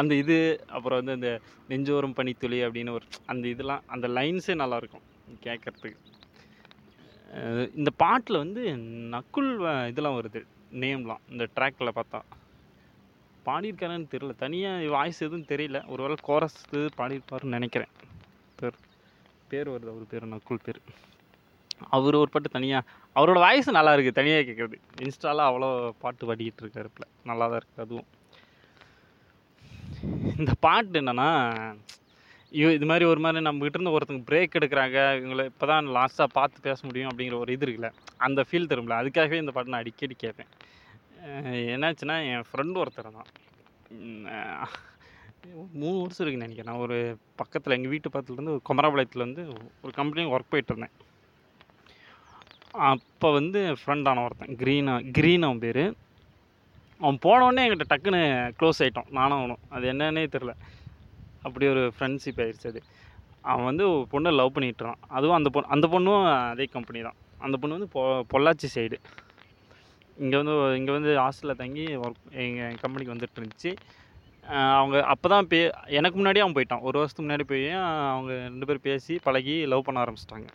[0.00, 0.36] அந்த இது
[0.76, 1.30] அப்புறம் வந்து அந்த
[1.70, 5.06] நெஞ்சோரம் பனித்துளி அப்படின்னு ஒரு அந்த இதெல்லாம் அந்த லைன்ஸே நல்லாயிருக்கும்
[5.46, 5.98] கேட்குறதுக்கு.
[7.74, 8.76] இந்த பாட்டில் வந்து
[9.10, 12.20] நக்குல் வ- இதெல்லாம் வருது நேம்லாம் இந்த ட்ராக்கில் பார்த்தா.
[13.46, 14.36] பாடியிருக்காருன்னு தெரியல.
[14.36, 15.88] தனியாக வாய்ஸ் எதுவும் தெரியல.
[15.88, 17.88] ஒருவேளை கோரஸ் பாடியிருப்பாருன்னு நினைக்கிறேன்.
[18.56, 18.74] பேர்
[19.48, 20.80] பேர் வருது அவர் பேர் நக்குல் பேர்.
[21.90, 27.08] அவர் ஒரு பாட்டு தனியாக அவரோட வாய்ஸ் நல்லா இருக்குது தனியாக கேட்குறது இன்ஸ்டாவில் அவ்வளோ பாட்டு பாடிக்கிட்டு இருக்காருப்பில்
[27.24, 28.06] நல்லா தான் இருக்குது அதுவும்.
[30.38, 31.30] இந்த பாட்டு என்னென்னா
[32.52, 36.64] ஐயோ இது மாதிரி ஒரு மாதிரி நம்ம இருந்து ஒருத்தங்க பிரேக் எடுக்கிறாங்க இவங்களை இப்போ தான் லாஸ்ட்டாக பார்த்து
[36.68, 37.90] பேச முடியும் அப்படிங்கிற ஒரு இது இருக்குல்ல
[38.26, 40.50] அந்த ஃபீல் தரும்ல அதுக்காகவே இந்த பாட்டு நான் அடிக்கடி கேட்பேன்
[41.74, 43.30] என்னாச்சுன்னா என் ஃப்ரெண்டு ஒருத்தர் தான்
[45.82, 46.70] மூணு வருஷம் இருக்குன்னு நினைக்கிறேன்.
[46.70, 46.96] நான் ஒரு
[47.40, 49.42] பக்கத்தில் எங்கள் வீட்டு பக்கத்துலேருந்து ஒரு குமராபாளையத்தில் வந்து
[49.84, 50.94] ஒரு கம்பெனி ஒர்க் போயிட்டு இருந்தேன்.
[52.90, 55.82] அப்போ வந்து ஃப்ரெண்டான ஒருத்தன் க்ரீனா க்ரீன் அவன் பேர்.
[57.02, 58.22] அவன் போனவொடனே என்கிட்ட டக்குன்னு
[58.58, 59.62] க்ளோஸ் ஆகிட்டோம் நானும் அவனும்.
[59.76, 60.54] அது என்னன்னே தெரில
[61.46, 62.80] அப்படி ஒரு ஃப்ரெண்ட்ஷிப் ஆயிடுச்சு அது.
[63.50, 64.98] அவன் வந்து பொண்ணை லவ் பண்ணிட்டுறான்.
[65.16, 67.18] அதுவும் அந்த பொண்ணு அந்த பொண்ணும் அதே கம்பெனி தான்.
[67.46, 68.00] அந்த பொண்ணு வந்து பொ
[68.32, 68.96] பொள்ளாச்சி சைடு
[70.24, 73.70] இங்கே வந்து இங்கே வந்து ஹாஸ்டலில் தங்கி ஒர்க் எங்கள் கம்பெனிக்கு வந்துட்டு இருந்துச்சு.
[74.78, 75.58] அவங்க அப்போ தான் பே
[75.98, 76.84] எனக்கு முன்னாடியே அவன் போயிட்டான்.
[76.88, 77.66] ஒரு வருஷத்துக்கு முன்னாடி போய்
[78.14, 80.48] அவங்க ரெண்டு பேரும் பேசி பழகி லவ் பண்ண ஆரம்பிச்சிட்டாங்க.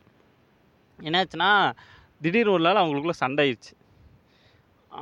[0.99, 1.49] என்னாச்சுன்னா
[2.23, 3.73] திடீர்னு ஒரு நாள் அவங்களுக்குள்ள சண்டை ஆயிடுச்சு.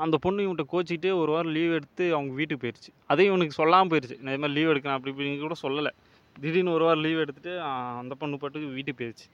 [0.04, 4.18] அந்த பொண்ணு இவன்கிட்ட கோச்சிக்கிட்டு ஒரு வாரம் லீவ் எடுத்து அவங்க வீட்டுக்கு போயிடுச்சு அதே இவனுக்கு சொல்லாமல் போயிடுச்சு
[4.24, 5.92] நான் இது மாதிரி லீவ் எடுக்கிறேன் அப்படி இப்படின்னு கூட சொல்லலை.
[6.36, 7.54] திடீர்னு ஒரு வாரம் லீவ் எடுத்துட்டு
[8.02, 9.28] அந்த பொண்ணு பாட்டுக்கு வீட்டுக்கு போயிடுச்சு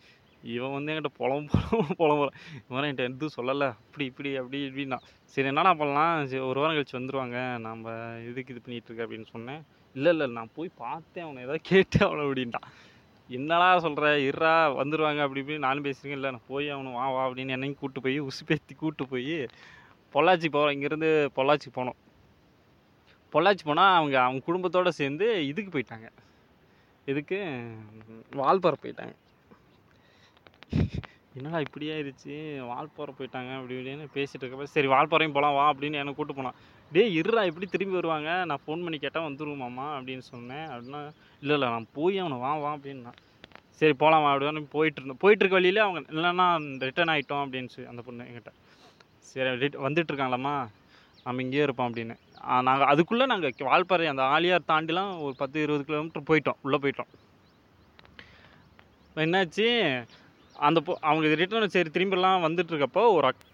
[0.56, 1.48] இவன் வந்து என்கிட்ட புலம்
[2.00, 2.36] புலம் புலம்
[2.68, 3.70] இவன் என்கிட்ட எதுவும் சொல்லலை.
[3.86, 5.00] அப்படி இப்படி அப்படி இப்படின்னா.
[5.34, 6.14] சரி என்னடா பண்ணலாம்?
[6.32, 7.96] சரி ஒரு வாரம் கழிச்சு வந்துடுவாங்க நம்ம
[8.30, 9.62] இதுக்கு இது பண்ணிகிட்ருக்க இருக்க அப்படின்னு சொன்னேன்.
[9.96, 11.26] இல்லை இல்லை நான் போய் பார்த்தேன்.
[11.26, 12.68] அவனை ஏதாவது கேட்டு அவனை அப்படின்ட்டான்.
[13.30, 17.56] என்னடா சொல்கிற இருறா வந்துடுவாங்க அப்படி இப்படி நானும் பேசுகிறேன் இல்லை நான் போய் அவனை வா வா அப்படின்னு
[17.56, 19.36] என்னையும் கூப்பிட்டு போய் உசுப்பேத்தி கூட்டு போய்
[20.14, 21.98] பொள்ளாச்சி போகிறோம் இங்கேருந்து பொள்ளாச்சி போனோம்.
[23.34, 26.08] பொள்ளாச்சி போனால் அவங்க அவங்க குடும்பத்தோடு சேர்ந்து இதுக்கு போயிட்டாங்க.
[27.12, 27.38] இதுக்கு
[28.40, 29.14] வால்பாறை போயிட்டாங்க.
[31.38, 32.36] என்னடா இப்படி ஆயிடுச்சு
[32.70, 36.58] வால்பாறை போயிட்டாங்க அப்படி இப்படின்னு பேசிகிட்டு இருக்கப்ப சரி வால்பாறையும் போகலாம் வா அப்படின்னு என்னை கூப்பிட்டு போனான்.
[36.92, 38.30] டேய் இருடா எப்படி திரும்பி வருவாங்க?
[38.50, 40.66] நான் ஃபோன் பண்ணி கேட்டால் வந்துருவோமாம்மா அப்படின்னு சொன்னேன்.
[40.74, 41.02] அப்படின்னா
[41.42, 43.14] இல்லை இல்லை நான் போய் அவனை வா வா அப்படின்னா.
[43.80, 45.22] சரி போகலாம் வா அப்படின்னு போயிட்டு இருந்தோம்.
[45.24, 46.48] போயிட்டு இருக்க வழியில அவங்க இல்லைன்னா
[46.88, 48.54] ரிட்டர்ன் ஆகிட்டோம் அப்படின்னு சொல்லி அந்த பொண்ணு என்கிட்ட.
[49.28, 50.56] சரி ரிட் வந்துட்டு இருக்காங்களாம்மா
[51.24, 52.16] நம்ம இங்கேயே இருப்போம் அப்படின்னு.
[52.68, 56.60] நாங்கள் அதுக்குள்ளே நாங்கள் வால்பாறை அந்த ஆலியார் தாண்டிலாம் ஒரு பத்து இருபது கிலோமீட்டர் போயிட்டோம்.
[56.62, 57.10] உள்ளே போயிட்டோம்.
[59.26, 59.68] என்னாச்சு?
[60.68, 63.46] அந்த பொ அவங்க ரிட்டர்ன் சரி திரும்பிலாம் வந்துட்டுருக்கப்போ ஒரு அக்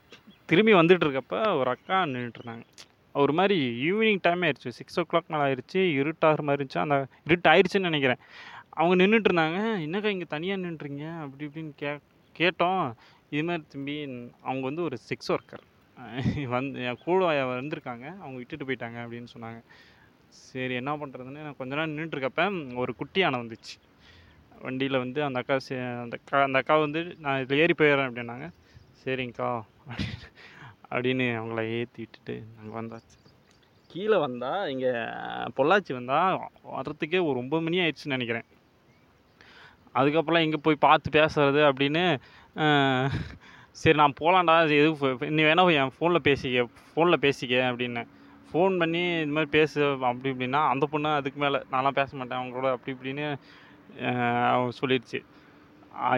[0.50, 2.66] திரும்பி வந்துட்டுருக்கப்போ ஒரு அக்கா நின்றுட்டு இருந்தாங்க
[3.24, 3.58] ஒரு மாதிரி
[3.88, 4.72] ஈவினிங் டைம் ஆயிடுச்சு.
[4.80, 5.82] சிக்ஸ் ஓ கிளாக் மேலே ஆயிடுச்சு.
[6.00, 6.82] இருட்டாகிற மாதிரி இருந்துச்சு.
[6.86, 6.98] அந்த
[7.28, 8.22] இருட்டு ஆயிடுச்சுன்னு நினைக்கிறேன்.
[8.80, 11.92] அவங்க நின்றுட்டு இருந்தாங்க என்னக்கா இங்கே தனியாக நின்றுறீங்க அப்படி இப்படின்னு கே
[12.36, 12.84] கேட்டோம்.
[13.34, 13.96] இது மாதிரி தம்பி
[14.48, 15.64] அவங்க வந்து ஒரு செக்ஸ் ஒர்க்கர்
[16.56, 18.06] வந்து என் கூட வந்திருக்காங்க.
[18.22, 19.60] அவங்க விட்டுட்டு போயிட்டாங்க அப்படின்னு சொன்னாங்க.
[20.46, 23.76] சரி என்ன பண்ணுறதுன்னு நான் கொஞ்ச நேரம் நின்றுட்டுருக்கப்ப ஒரு குட்டி யானை வந்துச்சு.
[24.66, 28.48] வண்டியில் வந்து அந்த அக்கா சே அந்த அக்கா அந்த அக்கா வந்து நான் இதில் ஏறி போயிடுறேன் அப்படின்னாங்க.
[29.04, 29.50] சரிங்கக்கா
[29.90, 30.28] அப்படின்னு
[30.96, 33.18] அப்படின்னு அவங்கள ஏற்றி விட்டுட்டு நாங்கள் வந்தாச்சு.
[33.90, 34.92] கீழே வந்தால் இங்கே
[35.58, 36.38] பொள்ளாச்சி வந்தால்
[36.76, 38.48] வர்றதுக்கே ஒரு ஒம்பது மணி ஆயிடுச்சுன்னு நினைக்கிறேன்.
[40.00, 42.04] அதுக்கப்புறம் எங்கே போய் பார்த்து பேசுறது அப்படின்னு
[43.72, 44.90] சரி நான் போகலான்டா எது
[45.32, 48.08] நீ வேணா என் ஃபோனில் பேசிக்க ஃபோனில் பேசிக்க அப்படின்னேன்
[48.52, 51.58] ஃபோன் பண்ணி இது மாதிரி பேசு அப்படி இப்படின்னா அந்த பொண்ணு அதுக்கு மேலே.
[51.72, 53.26] நான்லாம் பேச மாட்டேன் அவங்களோட அப்படி இப்படின்னு
[54.50, 55.20] அவங்க சொல்லிடுச்சு.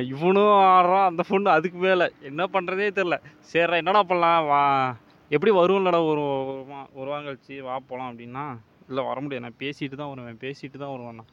[0.02, 2.12] இவனும் ஆடுறான் அந்த பொண்ணு அதுக்கு மேலே.
[2.22, 3.16] என்ன பண்ணுறதே தெரில
[3.54, 4.46] சரிடா என்னடா பண்ணலாம்?
[4.46, 4.62] வா
[5.32, 8.46] எப்படி வருவோம்லடா ஒரு ஒரு வா- வாரம் கழிச்சு வா போகலாம் அப்படின்னா.
[8.90, 9.46] இல்லை வர முடியாது.
[9.46, 11.32] நான் பேசிட்டு தான் வருவேன் பேசிட்டு தான் வருவேன் நான்.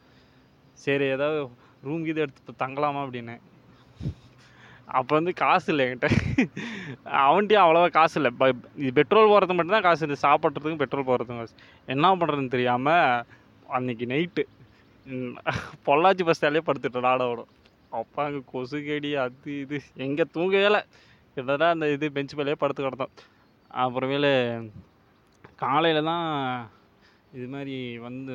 [0.73, 1.49] சரி ஏதாவது
[1.83, 3.35] ரூம் கீது எடுத்து தங்கலாமா அப்படின்னு.
[4.97, 6.07] அப்போ வந்து காசு இல்லை என்கிட்ட.
[7.25, 8.31] அவன்கிட்டயும் அவ்வளோவா காசு இல்லை.
[8.81, 11.55] இது பெட்ரோல் போகிறது மட்டும்தான் காசு இருக்குது சாப்பிட்றதுக்கும் பெட்ரோல் போகிறதுக்கும் காசு.
[11.93, 13.23] என்ன பண்ணுறதுன்னு தெரியாமல்
[13.77, 14.43] அன்னைக்கு நைட்டு
[15.87, 17.41] பொள்ளாச்சி பஸ் ஸ்டாண்ட்லேயே படுத்துட்டேன் நாடோட
[18.01, 19.77] அப்பா அங்கே கொசு கடி அது இது.
[20.05, 20.81] எங்கே தூங்கவே இல்லை.
[21.35, 23.13] கிட்டத்தட்ட அந்த இது பெஞ்ச் மேலேயே படுத்து கிடந்தோம்.
[23.83, 24.33] அப்புறமேலு
[25.63, 26.27] காலையில் தான்
[27.37, 27.75] இது மாதிரி
[28.07, 28.33] வந்து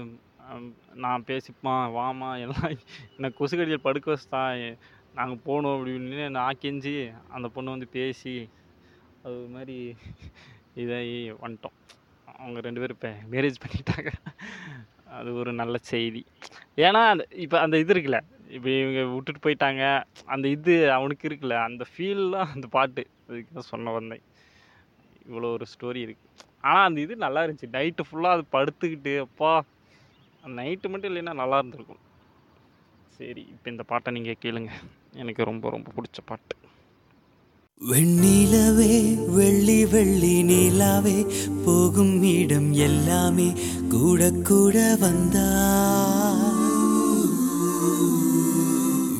[1.04, 2.70] நான் பேசிப்பான் வாமா எல்லாம்
[3.14, 4.56] என்னை கொசு கடியில் படுக்க வச்சுட்டான்
[5.18, 6.94] நாங்கள் போகணும் அப்படின்னு நான் கெஞ்சி
[7.36, 8.34] அந்த பொண்ணு வந்து பேசி
[9.26, 9.76] அது மாதிரி
[10.82, 11.76] இதாகி வந்துட்டோம்.
[12.40, 14.10] அவங்க ரெண்டு பேரும் இப்போ மேரேஜ் பண்ணிட்டாங்க.
[15.16, 16.22] அது ஒரு நல்ல செய்தி.
[16.86, 18.20] ஏன்னா அந்த இப்போ அந்த இது இருக்குல்ல
[18.56, 19.82] இப்போ இவங்க விட்டுட்டு போயிட்டாங்க.
[20.34, 23.02] அந்த இது அவனுக்கு இருக்குல்ல அந்த ஃபீல்லாம் அந்த பாட்டு.
[23.28, 24.24] அதுக்கு தான் சொன்ன வந்தேன்.
[25.28, 26.30] இவ்வளோ ஒரு ஸ்டோரி இருக்குது
[26.68, 27.74] ஆனால் அந்த இது நல்லா இருந்துச்சு.
[27.76, 29.52] நைட்டு ஃபுல்லாக அது படுத்துக்கிட்டு அப்பா
[30.60, 32.02] நைட்டு மட்டும் இல்லைன்னா நல்லா இருந்திருக்கும்.
[33.18, 34.82] சரி இப்போ இந்த பாட்டை நீங்கள் கேளுங்கள்
[35.14, 36.56] எனக்கு ரொம்ப ரொம்ப பிடிச்ச பாட்டு.
[37.90, 41.26] வெண்ணிலவே வெள்ளி வெள்ளி நிலாவே
[41.64, 43.52] போகும் இடம் எல்லாமே
[43.88, 45.48] கூட கூட வந்தா.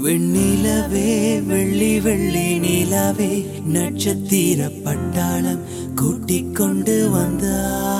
[0.05, 5.61] வெண்ணிலவே வெள்ளி வெள்ளி நிலாவே நட்சத்திர பட்டாளம்
[5.95, 8.00] கூட்டிக் கொண்டு வந்தா.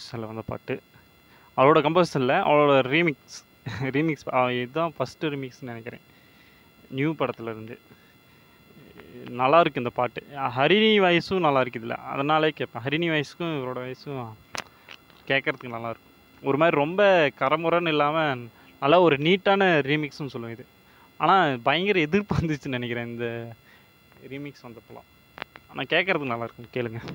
[0.00, 0.74] கம்போசிஷனில் வந்த பாட்டு.
[1.56, 3.38] அவளோட கம்போசிஷனில் அவளோட ரீமிக்ஸ்
[3.96, 4.24] ரீமிக்ஸ்
[4.58, 6.04] இதுதான் ஃபஸ்ட்டு ரீமிக்ஸ்னு நினைக்கிறேன்.
[6.98, 7.76] நியூ படத்துலேருந்து.
[9.40, 10.20] நல்லாயிருக்கு இந்த பாட்டு.
[10.56, 12.84] ஹரிணி வாய்ஸும் நல்லா இருக்குது இல்லை அதனாலே கேட்பேன்.
[12.86, 14.24] ஹரிணி வாய்ஸுக்கும் இவரோட வாய்ஸும்
[15.30, 16.16] கேட்குறதுக்கு நல்லாயிருக்கும்
[16.48, 17.02] ஒரு மாதிரி ரொம்ப
[17.40, 18.42] கரமுரன்னு இல்லாமல்
[18.82, 20.66] நல்லா ஒரு நீட்டான ரீமிக்ஸ்னு சொல்லுவேன் இது.
[21.24, 23.26] ஆனால் பயங்கர எதிர்ப்பு வந்துச்சுன்னு நினைக்கிறேன் இந்த
[24.32, 25.08] ரீமிக்ஸ் வந்தப்பெல்லாம்.
[25.70, 27.10] ஆனால் கேட்குறதுக்கு நல்லாயிருக்கும் கேளுங்கள்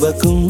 [0.00, 0.49] சிவக்கும்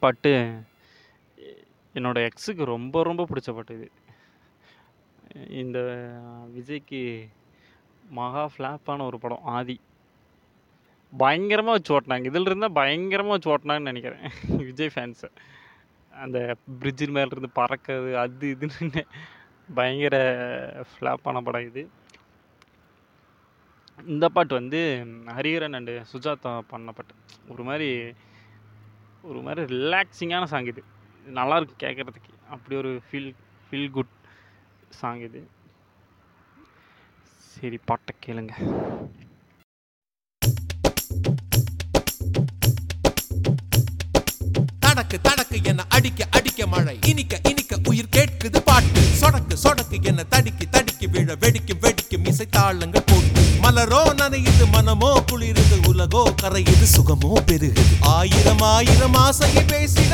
[0.00, 0.32] பாட்டு
[1.94, 3.88] என்னோட எக்ஸுக்கு ரொம்ப ரொம்ப பிடிச்ச பாட்டு இது.
[5.62, 5.78] இந்த
[6.56, 7.00] விஜய்க்கு
[8.10, 9.76] மகா ஃப்ளாப்பான ஒரு படம் ஆதி.
[11.12, 12.24] பயங்கரமாக வச்சு ஓட்டினாங்க.
[12.24, 14.24] இதில் இருந்தால் பயங்கரமாக வச்சு ஓட்டினாங்கன்னு நினைக்கிறேன்.
[14.68, 15.30] விஜய் ஃபேன்ஸை
[16.12, 16.38] அந்த
[16.80, 19.02] பிரிட்ஜின் மேலேருந்து பறக்கிறது அது இதுன்னு
[19.74, 20.16] பயங்கர
[20.90, 21.82] ஃப்ளாப்பான படம் இது.
[23.98, 24.80] இந்த பாட்டு வந்து
[25.36, 27.14] ஹரிஹரன் அண்டு சுஜாதா பண்ண பாட்டு.
[27.48, 27.88] ஒரு மாதிரி
[29.22, 30.82] ஒரு மாதிரி ரிலாக்ஸிங்கான சாங் இது.
[31.20, 33.32] இது நல்லா இருக்கு கேட்குறதுக்கு அப்படி ஒரு ஃபீல்
[33.66, 34.12] ஃபீல் குட்
[35.00, 35.40] சாங் இது.
[37.54, 38.54] சரி பாட்டை கேளுங்க.
[44.84, 46.98] தடக்கு தடக்கு என அடிக்க அடிக்க மழை.
[47.06, 49.00] இனிக்க இனிக்க உயிர் கேட்குது பாட்டு.
[49.20, 53.47] சொடக்கு சொடக்கு என தடிக்கு தடிக்கு விழ வெடிக்கு வெடிக்கு மிசை தாளங்கள் போட்டு.
[53.68, 57.82] மலரோ நனையுது மனமோ குளிருது உலகோ கரையுது சுகமோ பெருகுது.
[58.00, 60.12] ஆயிரம் ஆயிரம் ஆசையை பேசிட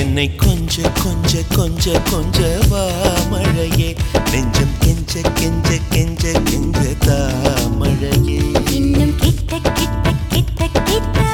[0.00, 2.38] என்னை கொஞ்ச கொஞ்ச கொஞ்ச கொஞ்ச
[2.70, 2.84] வா
[3.32, 3.90] மழையே.
[4.32, 7.18] நெஞ்சம் கெஞ்ச கெஞ்ச கெஞ்ச கெஞ்ச தா
[7.80, 8.40] மழையே.
[8.78, 11.25] இன்னும் கிட்ட கிட்ட கிட்ட கிட்ட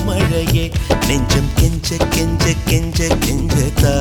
[0.05, 0.71] மழையே.
[1.07, 3.93] நெஞ்சம் கெஞ்ச கெஞ்ச கெஞ்ச கெஞ்ச தா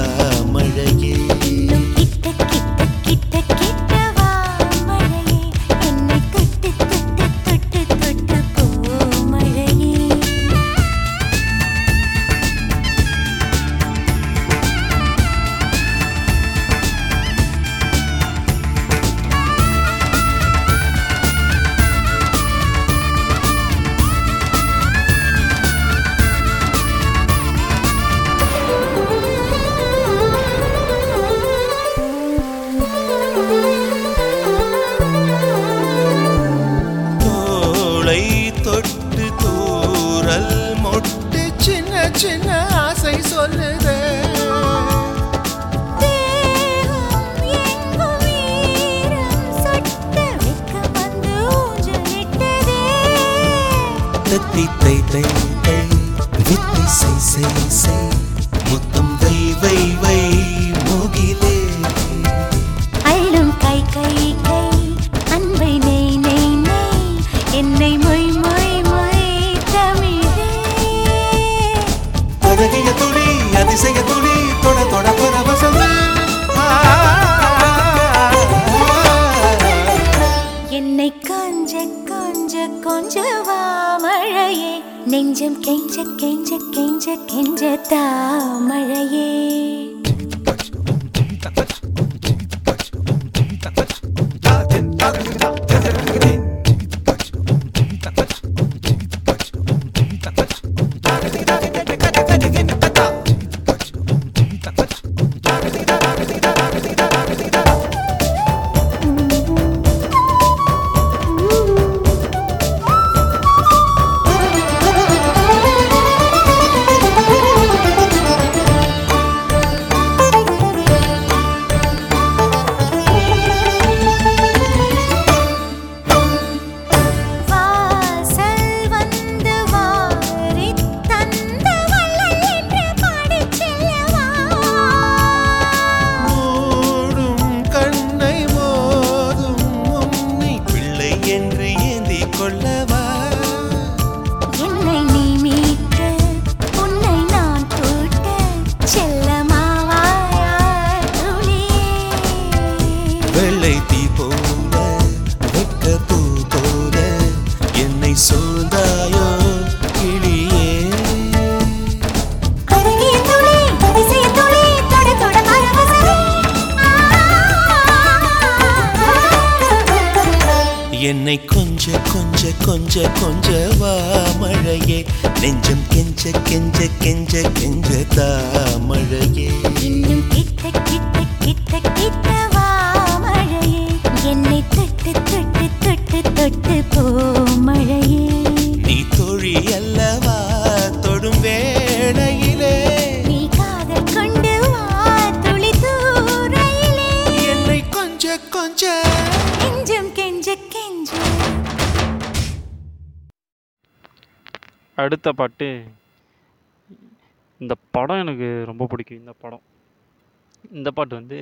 [210.79, 211.39] இந்த பாட்டு வந்து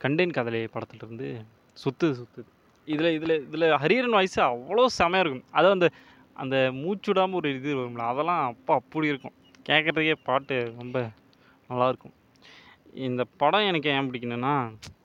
[0.00, 1.28] கண்டேன் கதலை படத்துலேருந்து
[1.76, 2.48] சுத்துது சுத்துது
[2.88, 5.48] இதில் இதில் இதில் ஹரியரன் வாய்ஸ் அவ்வளோ செமையாக இருக்கும்.
[5.52, 5.88] அதாவது அந்த
[6.36, 9.36] அந்த மூச்சுடாமல் ஒரு இது வரும்ல அதெல்லாம் அப்போ அப்படி இருக்கும்.
[9.68, 10.98] கேட்குறதுக்கே பாட்டு ரொம்ப
[11.70, 12.14] நல்லாயிருக்கும்
[13.08, 14.54] இந்த படம் எனக்கு ஏன் பிடிக்கணும்னா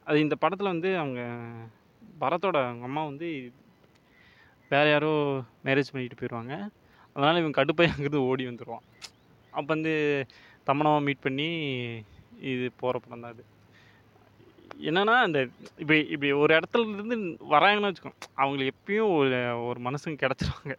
[0.08, 1.22] அது இந்த படத்தில் வந்து அவங்க
[2.22, 3.28] பரத்தோட அவங்க அம்மா வந்து
[4.72, 5.12] வேறு யாரோ
[5.66, 6.54] மேரேஜ் பண்ணிட்டு போயிடுவாங்க
[7.16, 8.86] அதனால் இவன் கடுப்பாக அங்கேருந்து ஓடி வந்துடுவான்
[9.54, 9.94] அப்போ வந்து
[10.68, 11.50] தமனாவை மீட் பண்ணி
[12.52, 13.44] இது போகிற படம் தான் அது
[14.90, 15.40] என்னென்னா அந்த
[15.82, 17.16] இப்படி இப்படி ஒரு இடத்துல இருந்து
[17.54, 18.20] வராங்கன்னு வச்சுக்கோங்க.
[18.40, 19.38] அவங்களுக்கு எப்பயும் ஒரு
[19.68, 20.76] ஒரு மனசுங்க கிடச்சிருவாங்க.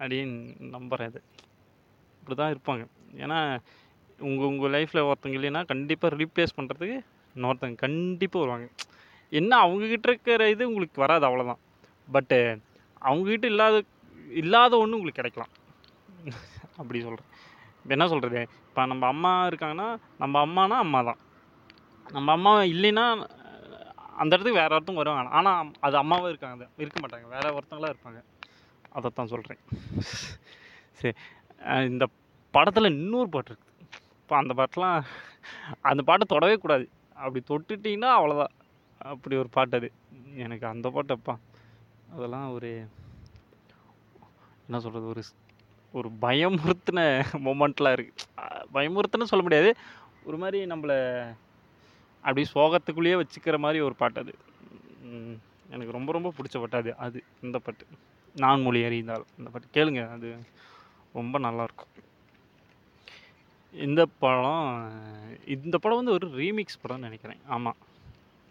[0.00, 0.36] அப்படின்னு
[0.76, 1.20] நம்புகிறேன் அது
[2.20, 2.84] இப்படி தான் இருப்பாங்க.
[3.24, 3.38] ஏன்னா
[4.28, 6.98] உங்கள் உங்கள் லைஃப்பில் ஒருத்தங்க இல்லைன்னா கண்டிப்பாக ரீப்ளேஸ் பண்ணுறதுக்கு
[7.36, 8.66] இன்னொருத்தங்க கண்டிப்பாக வருவாங்க.
[9.40, 11.62] என்ன அவங்கக்கிட்ட இருக்கிற இது உங்களுக்கு வராது அவ்வளோதான்
[12.08, 12.40] பட்டு
[13.08, 13.76] அவங்கக்கிட்ட இல்லாத
[14.42, 15.52] இல்லாத ஒன்று உங்களுக்கு கிடைக்கலாம்.
[16.80, 17.30] அப்படி சொல்கிறேன்
[17.82, 19.88] இப்போ என்ன சொல்கிறது இப்போ நம்ம அம்மா இருக்காங்கன்னா
[20.22, 21.20] நம்ம அம்மானா அம்மா தான்.
[22.16, 23.06] நம்ம அம்மா இல்லைன்னா
[24.20, 25.32] அந்த இடத்துக்கு வேறு ஒருத்தவங்க வருவாங்க.
[25.38, 26.64] ஆனால் அது அம்மாவும் இருக்காங்க.
[26.82, 27.26] இருக்க மாட்டாங்க.
[27.34, 28.20] வேறு ஒருத்தங்களாக இருப்பாங்க.
[28.96, 29.60] அதைத்தான் சொல்கிறேன்
[31.00, 31.14] சரி
[31.92, 32.04] இந்த
[32.54, 33.70] படத்தில் இன்னொரு பாட்டு இருக்குது
[34.22, 34.98] இப்போ அந்த பாட்டெலாம்
[35.90, 36.84] அந்த பாட்டை தொடவே கூடாது.
[37.24, 38.54] அப்படி தொட்டுட்டிங்கன்னா அவ்வளோதான்
[39.12, 39.88] அப்படி ஒரு பாட்டு அது.
[40.44, 41.34] எனக்கு அந்த பாட்டு அப்பா.
[42.14, 42.70] அதெல்லாம் ஒரு
[44.66, 45.22] என்ன சொல்கிறது ஒரு
[45.92, 47.00] ஒரு பயமுறுத்தின
[47.46, 48.24] மொமெண்ட்லாம் இருக்குது
[48.74, 49.70] பயமுறுத்தினு சொல்ல முடியாது.
[50.24, 50.98] ஒரு மாதிரி நம்மளை
[52.20, 54.34] அப்படி சோகத்துக்குள்ளேயே வச்சுக்கிற மாதிரி ஒரு பாட்டு அது.
[55.70, 56.96] எனக்கு ரொம்ப ரொம்ப பிடிச்ச பாட்டு அது.
[56.96, 57.86] அது இந்த பாட்டு.
[58.36, 59.24] நான் மொழி அறிந்தால்.
[59.38, 59.68] இந்த பாட்டு.
[59.74, 60.28] கேளுங்க அது
[61.12, 61.90] ரொம்ப நல்லாயிருக்கும்.
[63.72, 64.92] இந்த படம்
[65.46, 67.40] இந்த படம் வந்து ஒரு ரீமிக்ஸ் படம்னு நினைக்கிறேன்.
[67.46, 67.76] ஆமாம்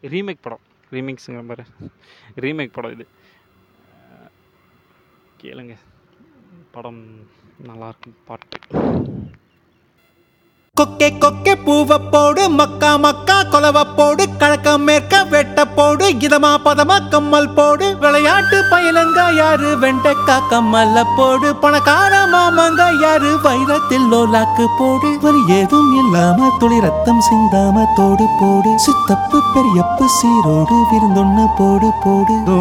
[0.02, 0.64] ரீமேக் படம்.
[0.92, 1.68] ரீமிக்ஸுங்கிற மாதிரி.
[2.36, 3.08] ரீமேக் படம் இது.
[5.42, 5.76] கேளுங்க.
[6.74, 7.02] படம்
[7.68, 8.58] நல்லாயிருக்கும் பாட்டு.
[10.78, 17.50] கொக்கே கொக்கே பூவை போடு மக்கா மக்கா கொலவ போடு கழக்க மேற்க வெட்ட போடு இதமா பதமா கம்மல்
[17.58, 25.92] போடு விளையாட்டு பயிலங்க யாரு வெண்டக்கா கம்மல்ல போடு பணக்கார மாமங்க யாரு வைரத்தில் லோலாக்கு போடு ஒரு ஏதும்
[26.02, 32.38] இல்லாம துளி ரத்தம் சிந்தாம தோடு போடு சித்தப்பு பெரியப்பு சீரோடு விருந்தொன்னு போடு போடு.
[32.56, 32.60] ஓ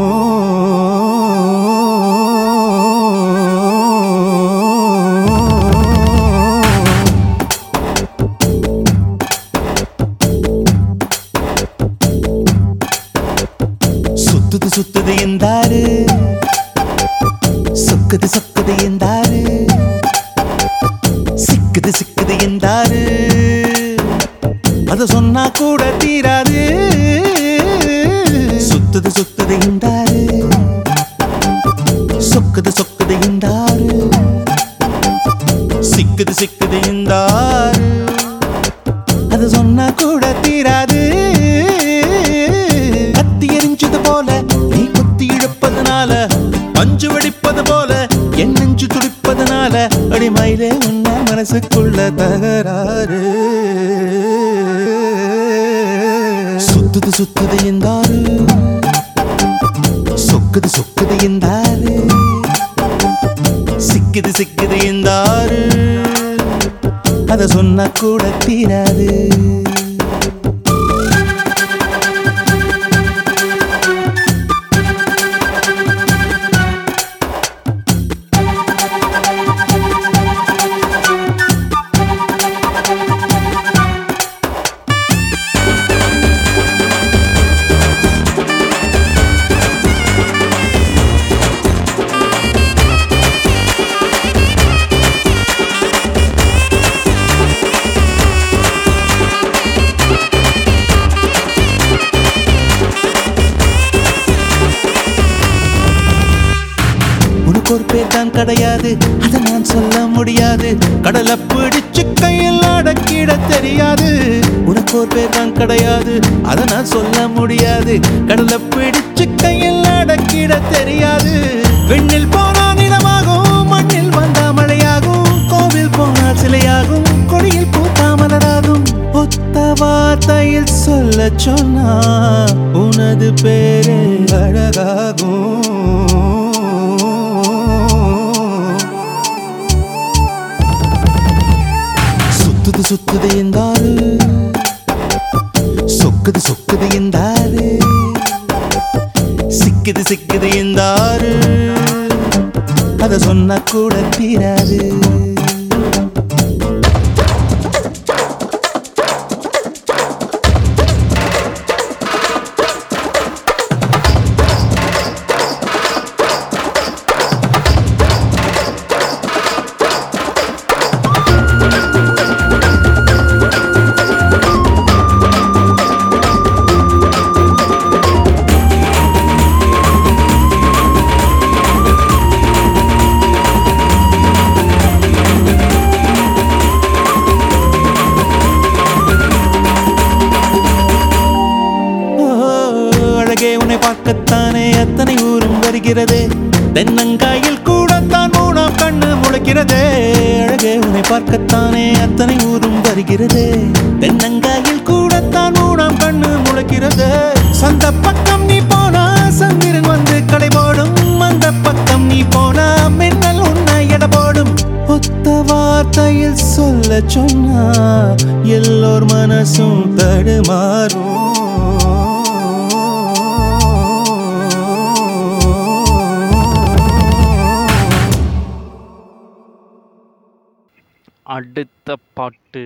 [231.41, 232.65] அடுத்த பாட்டு.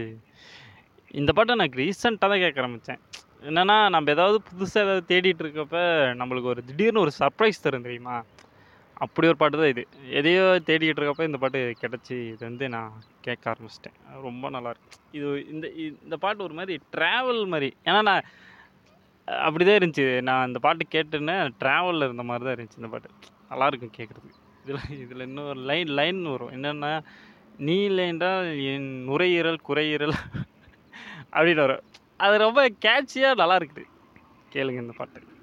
[1.21, 3.03] இந்த பாட்டை நான் ரீசெண்டாக தான் கேட்க ஆரம்பித்தேன்
[3.49, 5.81] என்னென்னா நம்ம ஏதாவது புதுசாக ஏதாவது தேடிட்டு இருக்கப்ப
[6.21, 8.17] நம்மளுக்கு ஒரு திடீர்னு ஒரு சர்ப்ரைஸ் தரும் தெரியுமா?
[9.05, 9.83] அப்படி ஒரு பாட்டு தான் இது.
[10.19, 12.93] எதையோ தேடிக்கிட்டு இருக்கப்ப இந்த பாட்டு கிடச்சி இது வந்து நான்
[13.27, 13.97] கேட்க ஆரம்பிச்சிட்டேன்.
[14.27, 15.67] ரொம்ப நல்லாயிருக்கு இது இந்த
[16.05, 17.69] இந்த பாட்டு ஒரு மாதிரி ட்ராவல் மாதிரி.
[17.89, 18.29] ஏன்னா நான்
[19.47, 20.07] அப்படி தான் இருந்துச்சு.
[20.29, 23.11] நான் இந்த பாட்டு கேட்டுன்னு ட்ராவலில் இருந்த மாதிரி தான் இருந்துச்சு இந்த பாட்டு.
[23.53, 24.41] நல்லாயிருக்கும் கேட்குறதுக்கு.
[24.65, 26.55] இதில் இதில் இன்னொரு லைன் லைன் வரும்.
[26.59, 26.93] என்னென்னா
[27.59, 30.17] நீ இல்லை என்றால் என் நுரையீரல் குறையீரல்
[31.33, 31.83] அப்படின்னு வரும்.
[32.17, 33.85] அது ரொம்ப கேட்சியாக நல்லா இருக்குது.
[34.53, 35.34] கேளுங்க இந்த பாட்டு.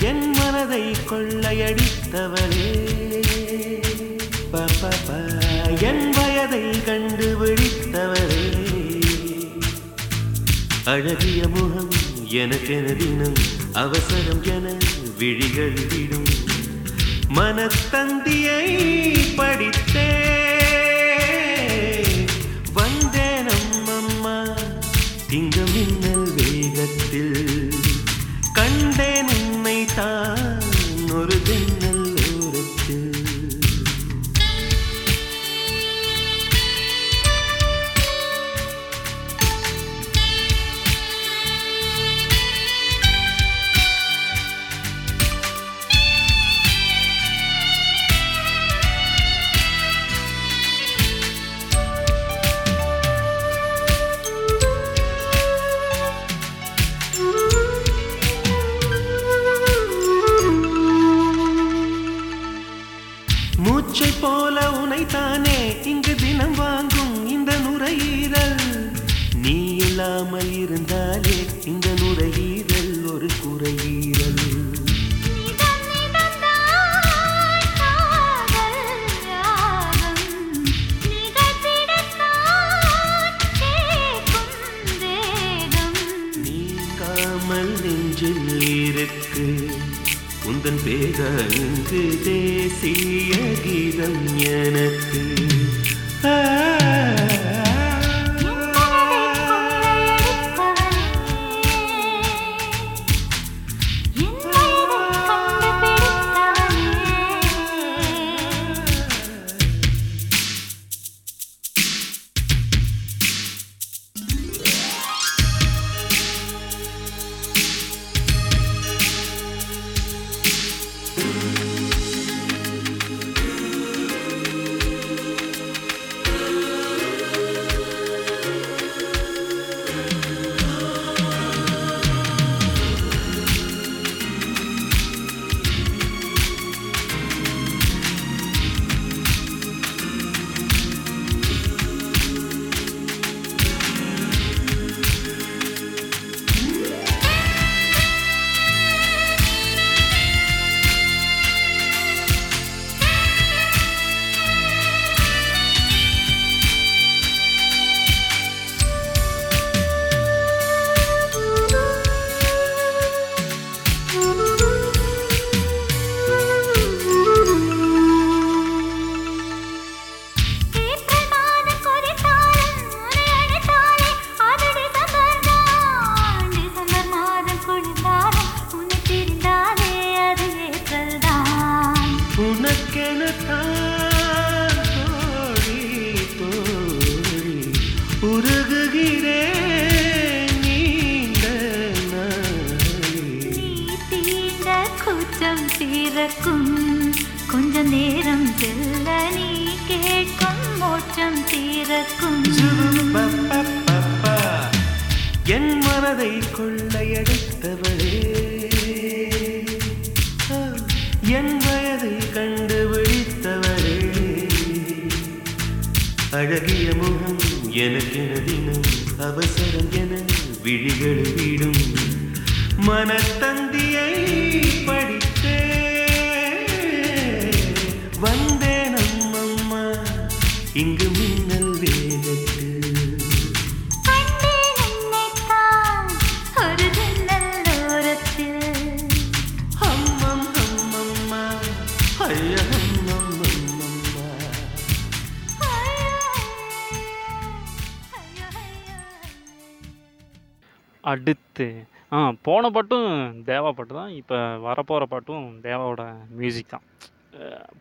[0.01, 2.71] என் மனதை கொள்ளையடித்தவளே.
[4.51, 4.65] ப,
[5.81, 8.51] என் வயதை கண்டுபிடித்தவளே.
[10.83, 11.89] அழகிய முகம்
[12.29, 13.33] எனக்கென தினம்
[13.73, 14.73] அவசரம் என
[15.17, 15.72] விழிகள்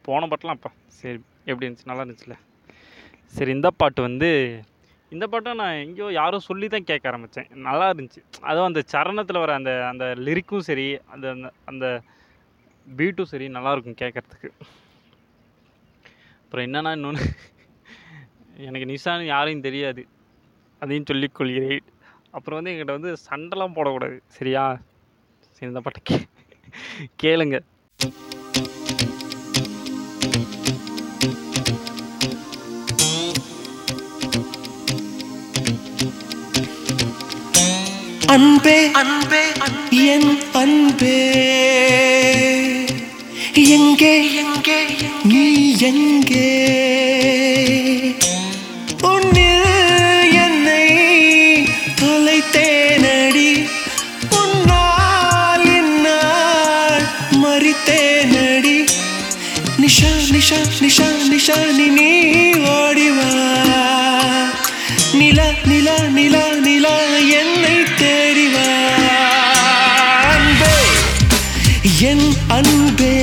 [0.03, 0.73] போன பாட்டுலாம் அப்பா.
[0.87, 1.85] சரி எப்படி இருந்துச்சு?
[1.85, 2.33] நல்லா இருந்துச்சுல.
[3.27, 4.61] சரி இந்த பாட்டு வந்து
[5.11, 8.25] இந்த பாட்டை நான் எங்கேயோ யாரோ சொல்லி தான் கேட்க ஆரம்பித்தேன் நல்லா இருந்துச்சு.
[8.41, 12.03] அதுவும் அந்த சரணத்தில் வர அந்த அந்த லிரிக்கும் சரி அந்த அந்த- அந்த
[12.97, 14.49] பீட்டும் சரி நல்லா இருக்கும் கேட்குறதுக்கு.
[16.45, 17.25] அப்புறம் என்னென்னா இன்னொன்று
[18.57, 20.07] எனக்கு நிஷான்னு யாரையும் தெரியாது.
[20.79, 21.83] அதையும் சொல்லிக் கொள்கிறேன்.
[22.31, 24.21] அப்புறம் வந்து எங்கிட்ட வந்து சண்டைலாம் போடக்கூடாது.
[24.27, 24.81] சரியா?
[25.41, 26.27] சரி இந்த பாட்டை கே
[27.23, 27.61] கேளுங்க.
[38.33, 39.43] அன்பே அன்பே
[39.91, 41.17] என் அன்பே
[43.55, 44.13] எங்கே?
[44.35, 44.79] எங்கே
[45.25, 45.45] நீ
[45.81, 46.49] எங்கே?
[57.43, 58.77] மறித்தேனடி.
[59.81, 62.11] நிஷா நிஷா நிஷா நிஷா நீ நீ
[62.71, 63.31] ஓடிவா.
[65.15, 66.95] நிலா நிலா நிலா நிலா
[67.33, 67.82] என்னை
[72.65, 73.15] அன்பே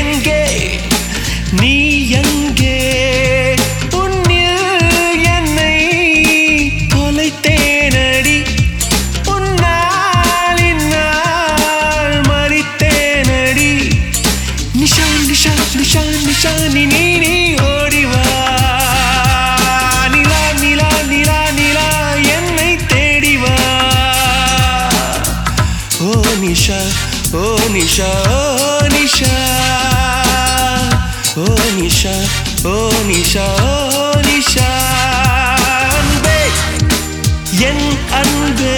[0.00, 0.40] எங்கே?
[1.60, 1.72] நீ
[2.20, 2.76] எங்கே?
[4.00, 4.68] உன்னில்
[5.34, 5.74] என்னை
[6.94, 8.36] தொலைத்தேனடி.
[9.34, 13.70] உன்னால் இந்நாள் மறித்தேனடி.
[14.80, 17.34] நிஷா நிஷா நிஷா நிஷா நீ நீ நீ
[17.70, 18.22] ஓடிவா
[20.14, 21.88] நிலா நிலா நிலா நிலா
[22.36, 23.54] என்னை தேடிவா
[26.04, 26.10] ஓ
[26.42, 26.80] நிஷா
[27.33, 27.43] ஓ
[27.73, 28.41] நிஷா ஓ
[28.93, 29.33] நிஷா
[31.37, 31.47] ஓ
[31.77, 32.13] நிஷா
[32.65, 32.75] ஓ
[33.09, 33.45] நிஷா
[33.97, 34.69] ஓ நிஷா
[35.91, 36.39] அன்பே
[37.67, 38.77] என் அன்பே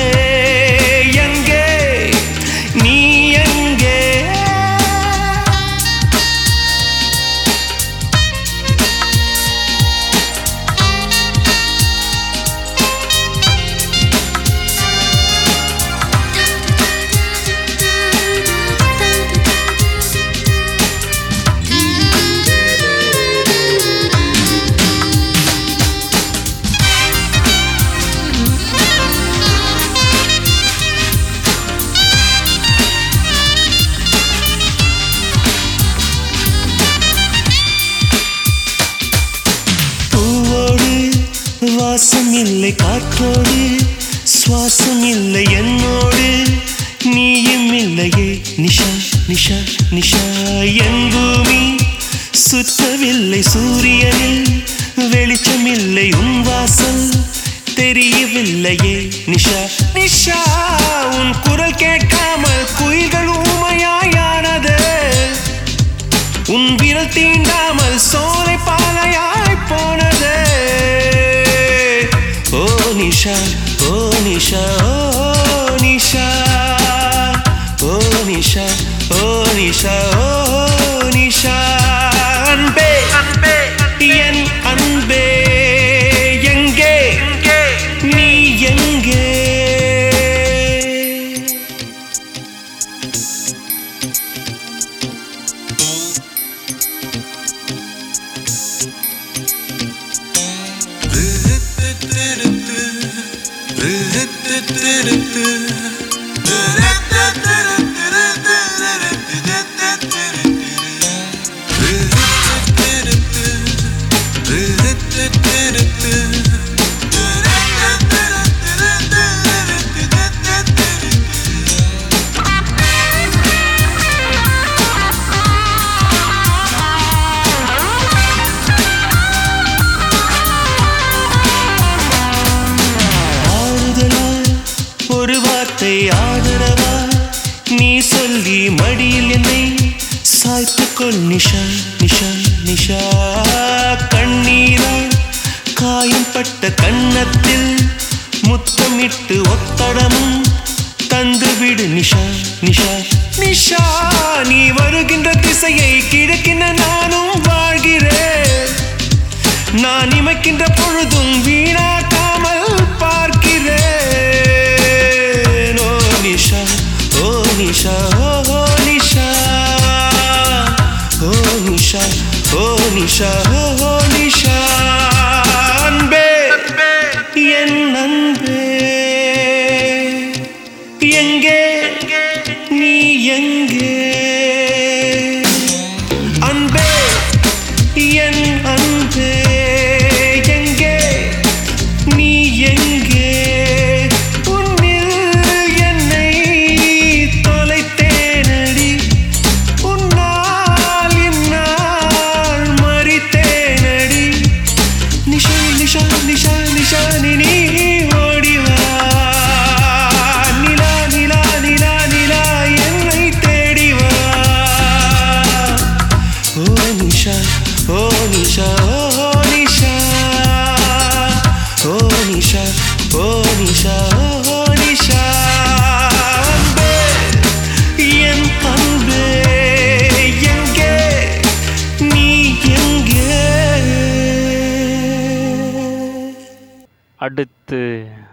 [237.25, 237.81] அடுத்து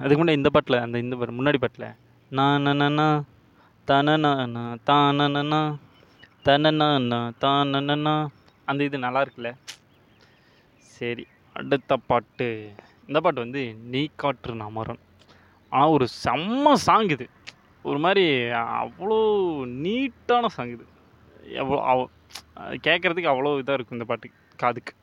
[0.01, 1.89] அதுக்கு முன்னாடி இந்த பாட்டில் அந்த இந்த பாட்டு முன்னாடி பாட்டில்
[2.38, 3.07] நான் நன்னா
[3.88, 4.31] தனனா
[5.18, 5.61] தானனா
[6.47, 6.88] தனனா
[7.43, 8.15] தானனா
[8.69, 9.49] அந்த இது நல்லா இருக்குல்ல?
[10.95, 12.47] சரி அடுத்த பாட்டு.
[13.07, 13.61] இந்த பாட்டு வந்து
[13.93, 15.01] நீ காற்று நான் மரம்.
[15.72, 17.27] ஆனால் ஒரு செம்ம சாங் இது.
[17.89, 18.26] ஒரு மாதிரி
[18.81, 19.19] அவ்வளோ
[19.84, 20.85] நீட்டான சாங் இது.
[21.61, 22.07] எவ்வளோ அவ
[22.88, 24.30] கேட்குறதுக்கு அவ்வளோ இதாக இருக்கும் இந்த பாட்டு
[24.63, 24.93] காதுக்கு.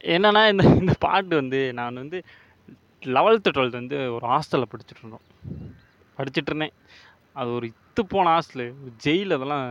[0.00, 2.18] என்னன்னா இந்த இந்த பாட்டு வந்து நான் வந்து
[3.16, 5.24] லெவல்த்து டுவெல்த் வந்து ஒரு ஹாஸ்டலில் படிச்சுட்டு இருந்தோம்.
[6.18, 6.74] படிச்சுட்டு இருந்தேன்.
[7.32, 8.66] அது ஒரு இத்து போன ஹாஸ்டலு
[9.04, 9.66] ஜெயில் அதெல்லாம்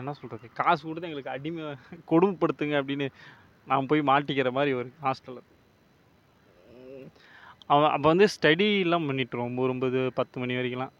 [0.00, 1.64] என்ன சொல்கிறது காசு கொடுத்து எங்களுக்கு அடிமை
[2.10, 3.08] கொடுமைப்படுத்துங்க அப்படின்னு
[3.66, 5.48] நான் போய் மாட்டிக்கிற மாதிரி ஒரு ஹாஸ்டலில்
[7.66, 10.94] அவன் அப்போ வந்து ஸ்டடிலாம் பண்ணிட்டுருவோம் ஒம்பது ஒம்பது பத்து மணி வரைக்கும்லாம்.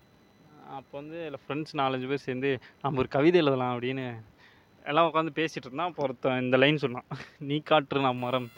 [0.76, 2.50] அப்போ வந்து எல்லாம் ஃப்ரெண்ட்ஸ் நாலஞ்சு பேர் சேர்ந்து
[2.82, 4.04] நம்ம ஒரு கவிதை எழுதலாம் அப்படின்னு
[4.84, 5.90] எல்லாம் உட்காந்து பேசிகிட்டு இருந்தான்.
[5.90, 7.08] அப்போ ஒருத்தன் இந்த லைன் சொன்னான்.
[7.38, 8.48] நீ காற்று நான் மரம்.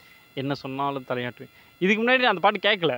[0.43, 1.53] என்ன சொன்னாலும் தலையாட்டுவேன்.
[1.83, 2.95] இதுக்கு முன்னாடி நான் அந்த பாட்டு கேட்கல.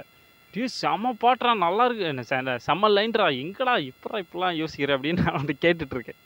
[0.55, 2.05] டியூ செம்ம பாட்டுறா நல்லா இருக்கு.
[2.13, 6.21] என்ன செம்ம லைன்டா எங்கடா இப்படா இப்படிலாம் யோசிக்கிற அப்படின்னு நான் வந்து கேட்டுட்ருக்கேன்.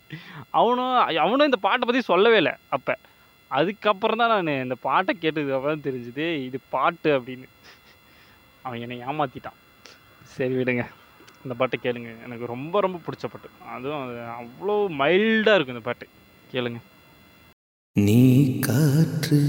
[0.61, 2.95] அவனும் அவனும் இந்த பாட்டை பற்றி சொல்லவே இல்லை அப்போ.
[3.59, 7.49] அதுக்கப்புறம் தான் நான் இந்த பாட்டை கேட்டதுக்கு அப்புறம் தான் தெரிஞ்சுது இது பாட்டு அப்படின்னு.
[8.65, 9.59] அவன் என்னை ஏமாற்றிட்டான்
[10.37, 10.85] சரி விடுங்க.
[11.45, 12.11] இந்த பாட்டை கேளுங்க.
[12.27, 13.51] எனக்கு ரொம்ப ரொம்ப பிடிச்ச பாட்டு.
[13.75, 16.07] அதுவும் அது அவ்வளோ மைல்டாக இருக்கும் இந்த பாட்டு.
[16.55, 16.81] கேளுங்க.
[17.97, 18.21] நீ
[18.67, 19.41] காற்று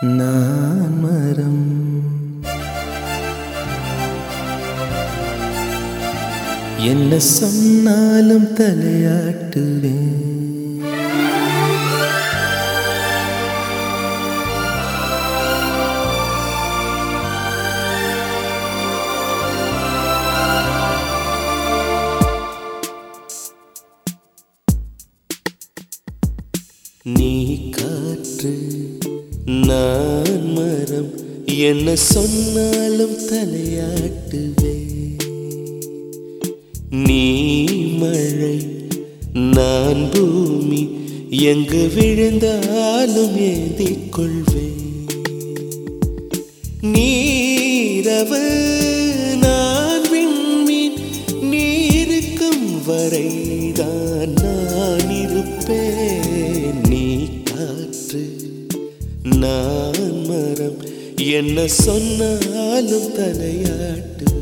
[0.00, 1.84] நான் மரம்
[6.78, 10.14] என்ன சொன்னாலும் தலையாட்டுவேன்.
[27.02, 28.75] நீ காற்று
[29.76, 31.10] நான் மரம்.
[31.66, 34.74] என்ன சொன்னாலும் தலையாட்டுவே
[37.06, 37.24] நீ
[38.00, 38.56] மழை
[39.54, 40.82] நான் பூமி.
[41.50, 44.84] எங்கு விழுந்தாலும் ஏந்திக் கொள்வேன்
[46.94, 48.44] நீரவு
[49.44, 50.98] நான் விண்மீன்.
[51.52, 54.35] நீருக்கும் வரைதான்
[59.46, 60.78] நான் மரம்.
[61.16, 64.35] என்ன சொன்னாலும் தலையாட்டு.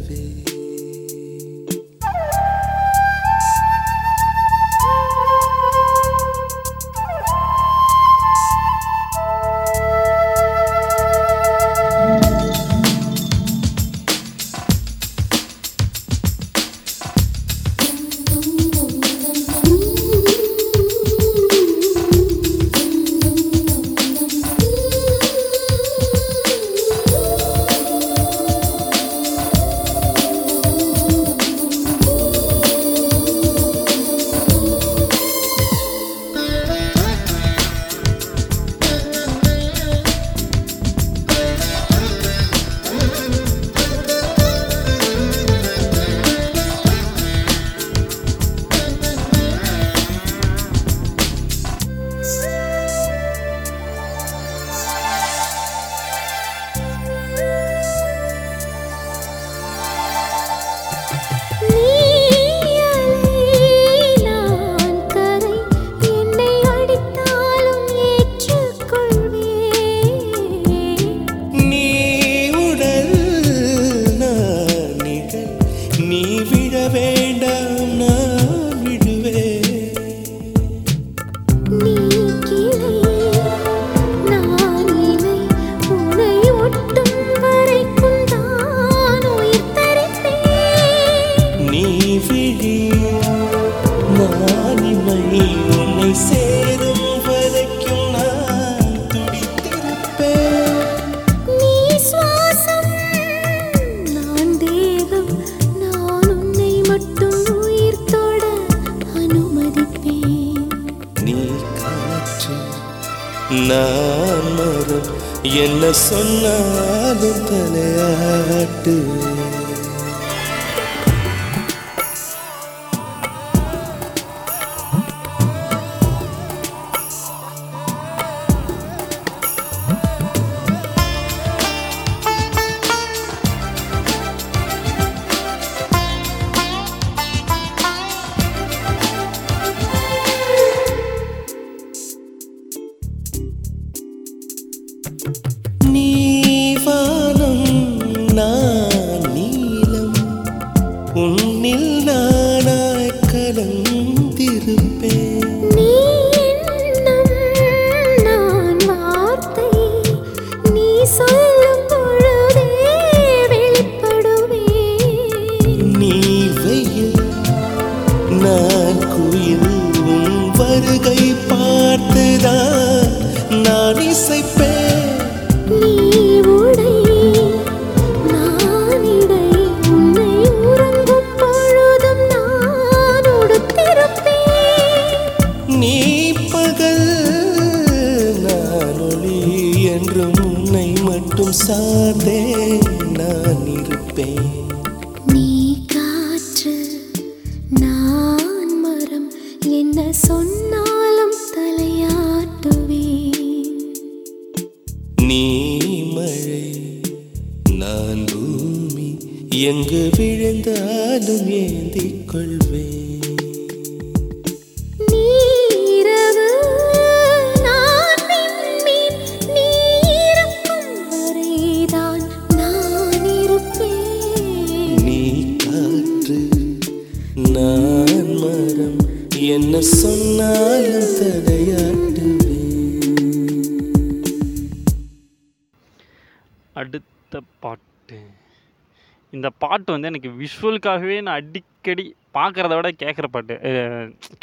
[240.64, 242.04] விஷுவலுக்காகவே நான் அடிக்கடி
[242.36, 243.54] பார்க்குறத விட கேட்குற பாட்டு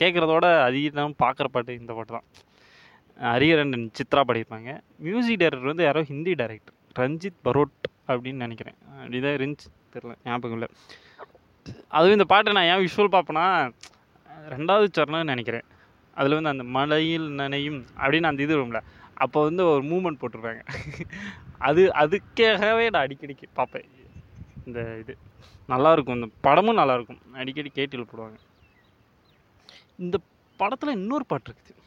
[0.01, 2.27] கேட்குறத விட அதிகம் பார்க்குற பாட்டு இந்த பாட்டு தான்.
[3.29, 4.71] ஹரிஹரன் சித்ரா பாடியிருப்பாங்க.
[5.05, 8.77] மியூசிக் டைரக்டர் வந்து யாரோ ஹிந்தி டைரக்டர் ரஞ்சித் பரோட் அப்படின்னு நினைக்கிறேன்.
[8.99, 10.69] அப்படிதான் இருந்துச்சு தெரில ஞாபகம் இல்லை.
[11.97, 13.47] அதுவும் இந்த பாட்டை நான் ஏன் விஷுவல் பார்ப்பேன்னா
[14.53, 15.65] ரெண்டாவது சரணம்னு நினைக்கிறேன்.
[16.17, 18.81] அதில் வந்து அந்த மலையில் நனையும் அப்படின்னு அந்த இது வரும்ல
[19.23, 20.63] அப்போ வந்து ஒரு மூமெண்ட் போட்டிருப்பாங்க.
[21.69, 23.89] அது அதுக்காகவே நான் அடிக்கடிக்கு பார்ப்பேன்.
[24.67, 25.13] இந்த இது.
[25.69, 26.15] நல்லாயிருக்கும்.
[26.15, 27.31] இந்த படமும் நல்லாயிருக்கும்.
[27.33, 28.37] அடிக்கடி கேட்டில் போடுவாங்க.
[29.97, 30.17] இந்த
[30.57, 31.79] படத்தில் இன்னொரு பாட்டு இருக்குது.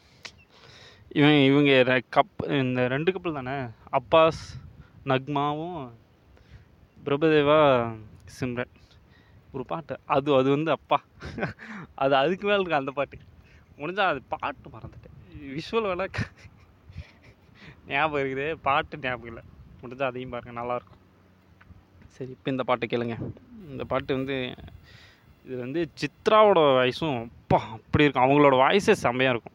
[1.09, 3.57] இவன் இவங்க கப் இந்த ரெண்டு கப்பல் தானே?
[3.91, 4.41] அப்பாஸ்
[5.05, 5.91] நக்மாவும்
[7.05, 7.95] பிரபுதேவா
[8.39, 8.73] சிம்ரன்.
[9.51, 9.99] ஒரு பாட்டு.
[10.05, 11.01] அது அது வந்து அப்பா.
[11.95, 13.17] அது அதுக்கு மேலே இருக்கு அந்த பாட்டு.
[13.77, 15.57] முடிஞ்சால் அது பாட்டு மறந்துட்டேன்.
[15.57, 16.07] விஷுவல் வேலை
[17.87, 18.53] ஞாபகம் இருக்குது.
[18.53, 19.43] பாட்டு ஞாபகம் இல்லை.
[19.81, 21.01] முடிஞ்சால் அதையும் பாருங்கள் நல்லாயிருக்கும்.
[22.07, 23.15] சரி இப்போ இந்த பாட்டை கேளுங்க.
[23.69, 24.53] இந்த பாட்டு வந்து
[25.45, 28.29] இது வந்து சித்ராவோட வாய்ஸும் அப்பா அப்படி இருக்கும்.
[28.29, 29.53] அவங்களோட வாய்ஸே செம்மையாக இருக்கும்.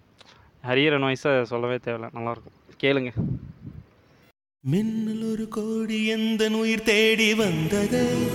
[0.67, 2.09] ஹரியரன் வாய்ஸை சொல்லவே தேவையில்ல.
[2.15, 2.59] நல்லாயிருக்கும்.
[2.81, 3.13] கேளுங்க.
[4.61, 8.29] மின்னல் ஒரு கோடி எந்த உயிர் தேடி வந்தது?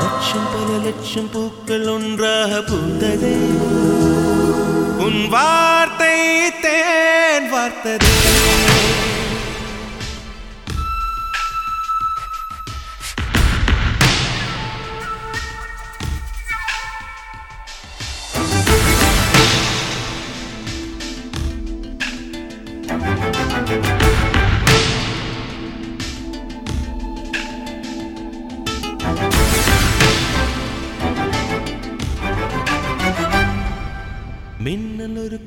[0.00, 3.32] லட்சம் பல லட்சம் பூக்கள் ஒன்றாக பூந்தது
[4.98, 8.14] உன் வார்த்தை தேன் வார்த்ததே.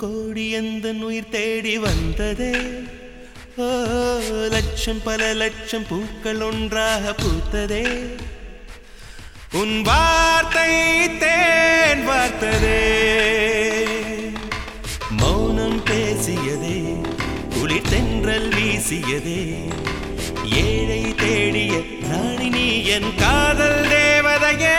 [0.02, 2.53] கோடி எந்த உயிர் தேடி வந்ததே?
[3.64, 3.68] ஓ
[4.53, 7.84] லட்சம் பல லட்சம் பூக்கள் ஒன்றாக பூத்ததே.
[9.60, 10.72] உன் வார்த்தை
[11.23, 12.82] தேன் பார்த்ததே
[15.22, 16.78] மௌனம் பேசியதே
[17.56, 19.41] குளிர் தென்றல் வீசியதே.
[20.64, 21.73] ஏழை தேடிய
[22.10, 24.78] ராணி நீ என் காதல் தேவதையே.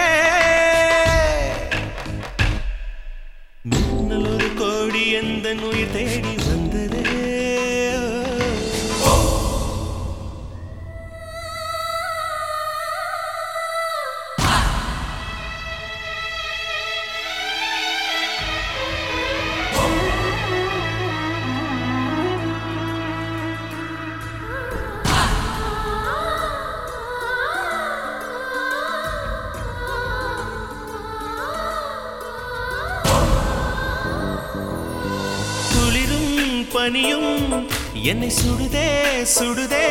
[4.12, 6.32] மின்னல் ஒரு கோடி எந்த நோய் தேடி
[36.82, 37.66] பனியும்
[38.02, 38.90] என்னை சுடுதே
[39.38, 39.86] சுடுதே.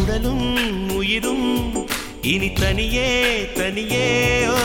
[0.00, 1.88] உடலும் உயிரும்
[2.22, 4.46] இனி தனியே தனியே.
[4.46, 4.56] ஓ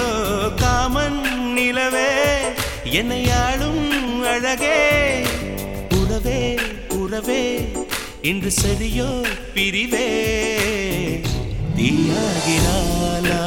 [0.55, 1.21] காமன்
[1.53, 2.41] நிலவே
[2.83, 5.21] என்னை ஆளும் அழகே.
[5.89, 6.59] உறவே
[6.89, 7.71] உறவே
[8.21, 10.07] இன்று சரியோ பிரிவே.
[11.77, 13.43] தீயாகிறாளா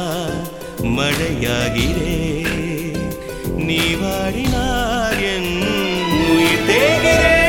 [0.83, 2.45] மழையாகிறே.
[3.55, 5.61] நீ வாடினார் என்
[6.29, 7.46] உயிர் தேகிறே.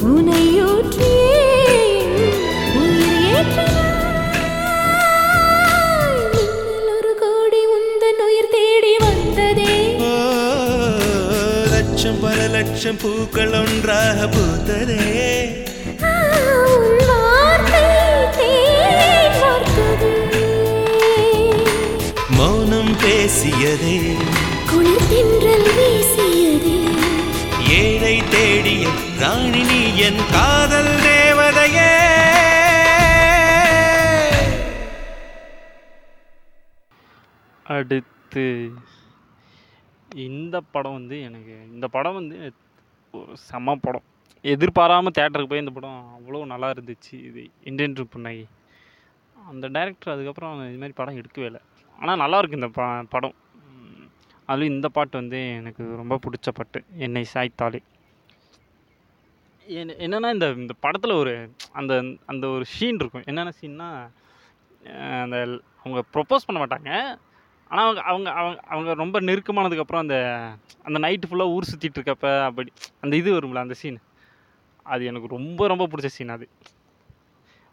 [0.00, 1.40] உனையூற்றியே
[2.74, 3.98] உயிர் ஏற்றினாய்
[6.88, 9.74] ஒரு கோடி உந்தன் உயிர் தேடி வந்ததே
[11.70, 15.00] லட்சம் பல லட்சம் பூக்கள் ஒன்றாக பூத்ததே.
[22.36, 23.96] மௌனம் பேசியதே.
[24.70, 26.76] குளிர் தென்றல் வீசியதே.
[27.78, 28.84] ஏழை தேடிய
[29.22, 31.88] ராணி நீ என் காதல் தேவதையே.
[37.76, 38.44] அடுத்து
[40.28, 42.38] இந்த படம் வந்து எனக்கு இந்த படம் வந்து
[43.18, 44.06] ஒரு செம படம்.
[44.54, 47.14] எதிர்பாராமல் தேட்டருக்கு போய் இந்த படம் அவ்வளோ நல்லா இருந்துச்சு.
[47.28, 48.42] இது இந்தியன் புன்னகை
[49.50, 51.62] அந்த டேரக்டர் அதுக்கப்புறம் இது மாதிரி படம் எடுக்கவே இல்லை.
[51.98, 52.82] ஆனால் நல்லாயிருக்கு இந்த ப
[53.14, 53.38] படம்.
[54.50, 56.80] அதுவும் இந்த பாட்டு வந்து எனக்கு ரொம்ப பிடிச்ச பாட்டு.
[57.06, 57.80] என்னை சாய்த்தாலே.
[60.04, 61.32] என்னென்னா இந்த இந்த படத்தில் ஒரு
[61.80, 61.92] அந்த
[62.26, 63.26] அந்த ஒரு ஷீன் இருக்கும்.
[63.30, 63.88] என்னென்ன சீன்னா
[65.24, 65.36] அந்த
[65.82, 66.90] அவங்க ப்ரொப்போஸ் பண்ண மாட்டாங்க.
[67.70, 70.16] ஆனால் அவங்க அவங்க அவங்க அவங்க ரொம்ப நெருக்கமானதுக்கப்புறம் அந்த
[70.86, 72.70] அந்த நைட்டு ஃபுல்லாக ஊர் சுற்றிட்டு இருக்கப்ப அப்படி
[73.00, 73.98] அந்த இது வரும்ல அந்த சீன்
[74.86, 76.46] அது எனக்கு ரொம்ப ரொம்ப பிடிச்ச சீன் அது.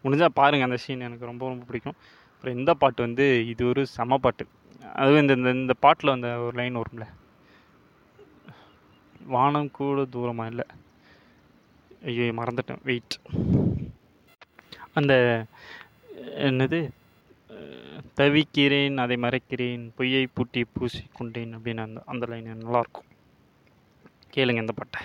[0.03, 1.98] முடிஞ்சால் பாருங்கள் அந்த சீன் எனக்கு ரொம்ப ரொம்ப பிடிக்கும்.
[2.34, 4.44] அப்புறம் இந்த பாட்டு வந்து இது ஒரு செம பாட்டு.
[5.02, 7.06] அதுவும் இந்த இந்த இந்த பாட்டில் அந்த ஒரு லைன் வரும்ல.
[9.36, 10.65] வானம் கூட தூரமாக இல்லை.
[12.06, 12.84] ஐயோ மறந்துட்டேன்.
[12.84, 13.15] வெயிட்
[14.94, 15.14] அந்த
[16.48, 16.90] என்னது?
[18.15, 23.10] தவிக்கிறேன் அதை மறைக்கிறேன் பொய்யை பூட்டி பூசி கொண்டேன் அப்படின்னு அந்த அந்த லைன் நல்லாயிருக்கும்
[24.36, 25.02] கேளுங்க இந்த பாட்டை.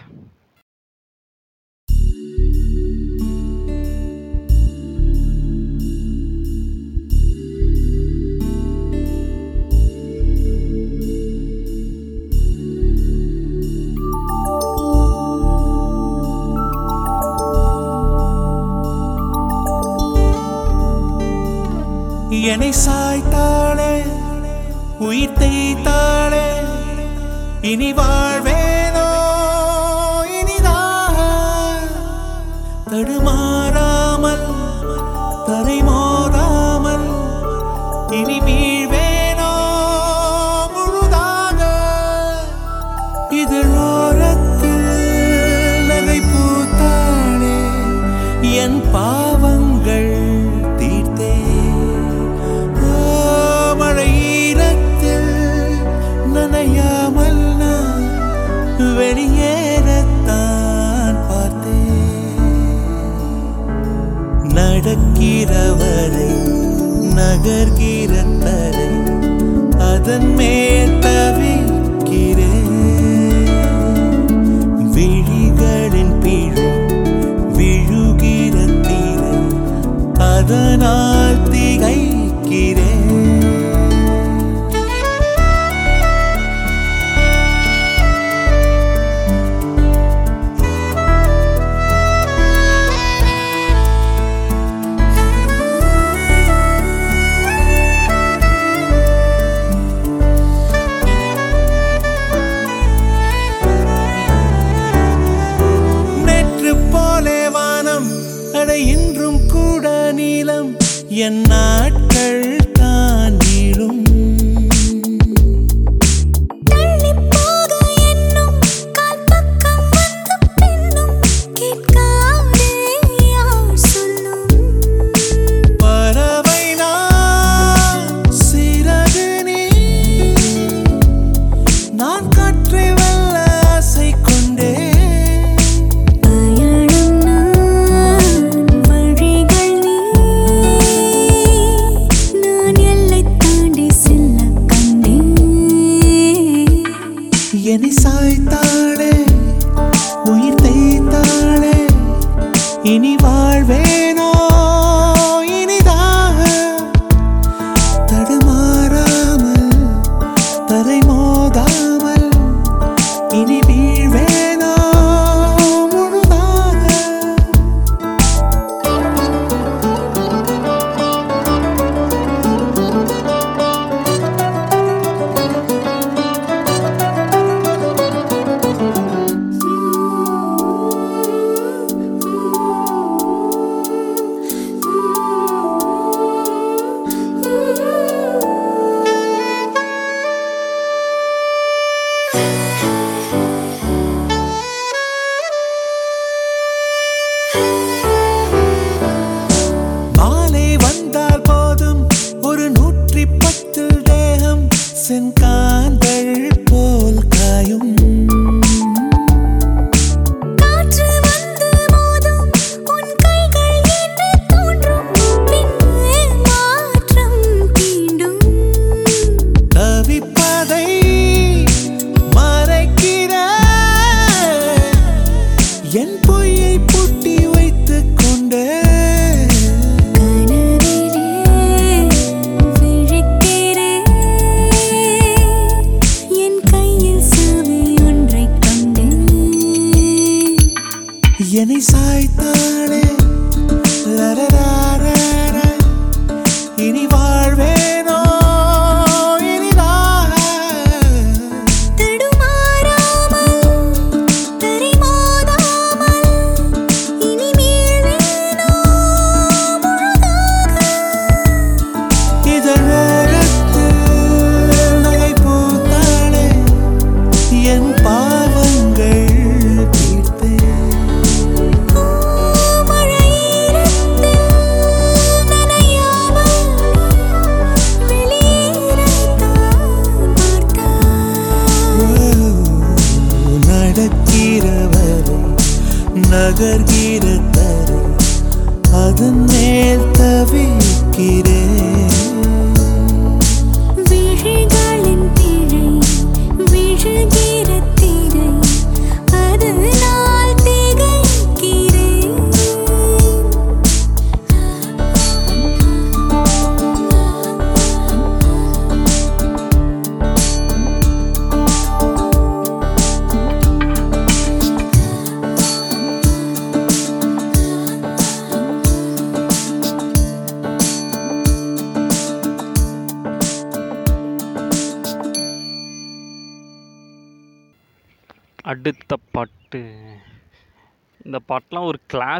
[22.50, 23.92] என்னை சாய்த்தாளே
[24.98, 26.46] உயிர் தேய்த்தாளே
[27.62, 29.08] இனி வாழ்வேனோ
[30.38, 31.18] இனிதாக
[32.86, 33.36] தடுமா
[65.44, 66.28] நடக்கிறவரை
[67.16, 68.12] நகர்கிற
[68.42, 68.90] தரை
[69.86, 71.51] அதன் மேல் தவிக்கிறேன்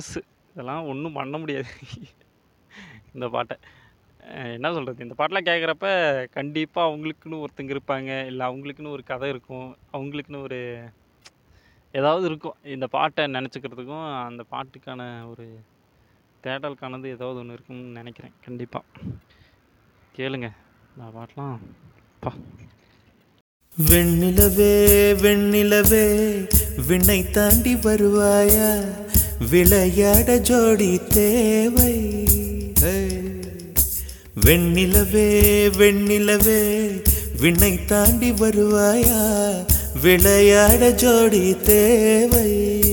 [0.03, 1.71] ஒரு இதெல்லாம் ஒன்றும் பண்ண முடியாது.
[3.15, 3.57] இந்த பாட்டை.
[4.57, 5.87] என்ன சொல்கிறது இந்த பாட்டெலாம் கேட்குறப்ப
[6.31, 8.27] கண்டிப்பாக அவங்களுக்குன்னு ஒருத்தங்க இருப்பாங்க.
[8.27, 9.77] இல்லை அவங்களுக்குன்னு ஒரு கதை இருக்கும்.
[9.93, 10.61] அவங்களுக்குன்னு ஒரு
[11.93, 12.55] ஏதாவது இருக்கும்.
[12.63, 15.47] இந்த பாட்டை நினச்சிக்கிறதுக்கும் அந்த பாட்டுக்கான ஒரு
[16.43, 18.37] தேடலுக்கானது ஏதாவது ஒன்று இருக்கும்னு நினைக்கிறேன்.
[18.45, 18.85] கண்டிப்பாக
[20.17, 20.51] கேளுங்க.
[20.97, 21.59] இந்த பாட்டெலாம்
[22.21, 22.33] பா.
[23.81, 24.73] வெண்ணிலவே
[25.23, 26.07] வெண்ணிலவே
[26.89, 28.85] விண்ணை தாண்டி வருவாயா
[29.51, 31.95] விளையாட ஜோடி தேவை.
[34.47, 35.27] வெண்ணிலவே
[35.79, 36.61] வெண்ணிலவே
[37.41, 39.65] விண்ணை தாண்டி வருவாயா
[40.03, 42.92] விளையாட ஜோடி தேவை.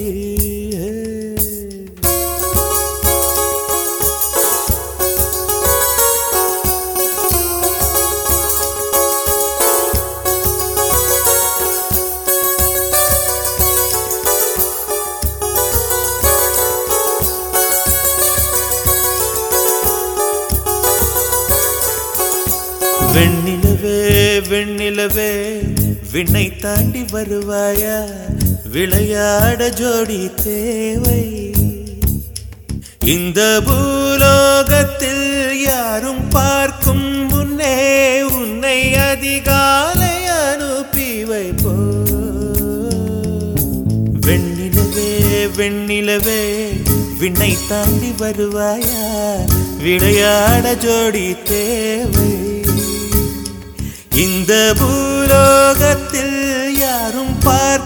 [23.15, 23.99] வெண்ணிலவே
[24.49, 25.31] வெண்ணிலவே
[26.11, 27.97] விண்ணை தாண்டி வருவாயா
[28.73, 31.23] விளையாட ஜோடி தேவை.
[33.05, 35.27] இந்த பூலோகத்தில்
[35.61, 37.77] யாரும் பார்க்கும் முன்னே
[38.21, 41.75] உன்னை அதிகாலை அனுப்பி வைப்போ.
[44.27, 45.09] வெண்ணிலவே
[45.57, 46.41] வெண்ணிலவே
[47.19, 49.05] விண்ணை தாண்டி வருவாயா
[49.83, 52.38] விளையாட ஜோடி தேவை.
[54.19, 56.39] இந்த பூலோகத்தில்
[56.79, 57.78] யாரும் பார்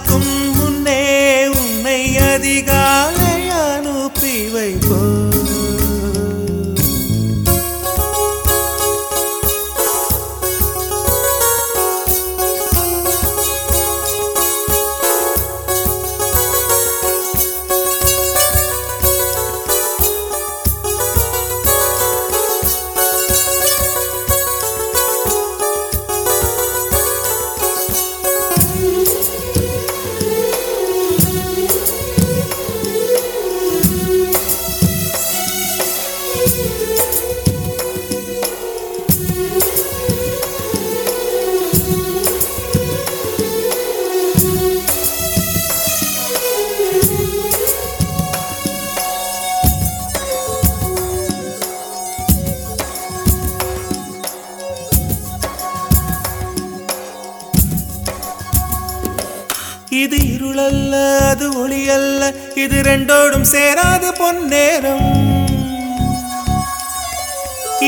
[64.54, 65.08] நேரம்.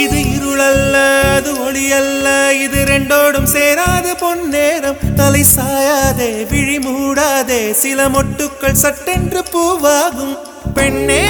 [0.03, 0.95] இது இருளல்ல
[1.35, 2.27] அது ஒளி அல்ல
[2.63, 10.35] இது ரெண்டோடும் சேராத பொன்னேரம் தலை சாயாதே விழி மூடாதே சில மொட்டுக்கள் சட்டென்று பூவாகும்.
[10.77, 11.23] பெண்ணே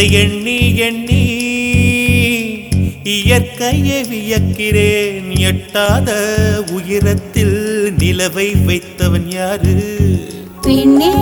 [0.00, 1.24] இதை எண்ணி எண்ணி
[3.02, 5.38] இயற்கையை வியக்கிறேன்.
[5.38, 6.10] எட்டாத
[6.72, 7.58] உயரத்தில்
[7.98, 9.74] நிலவை வைத்தவன் யாரு?
[10.62, 11.12] பின்னே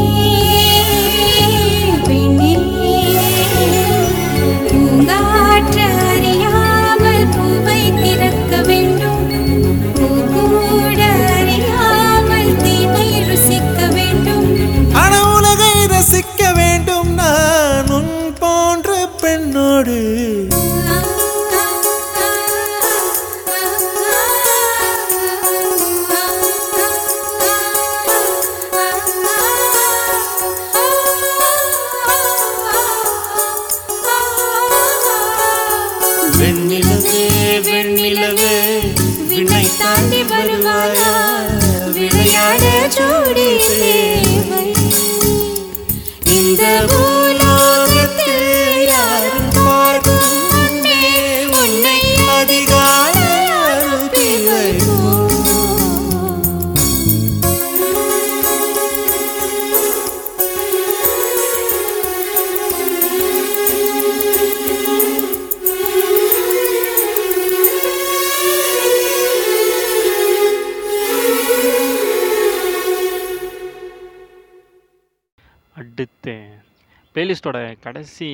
[77.98, 78.26] கடைசி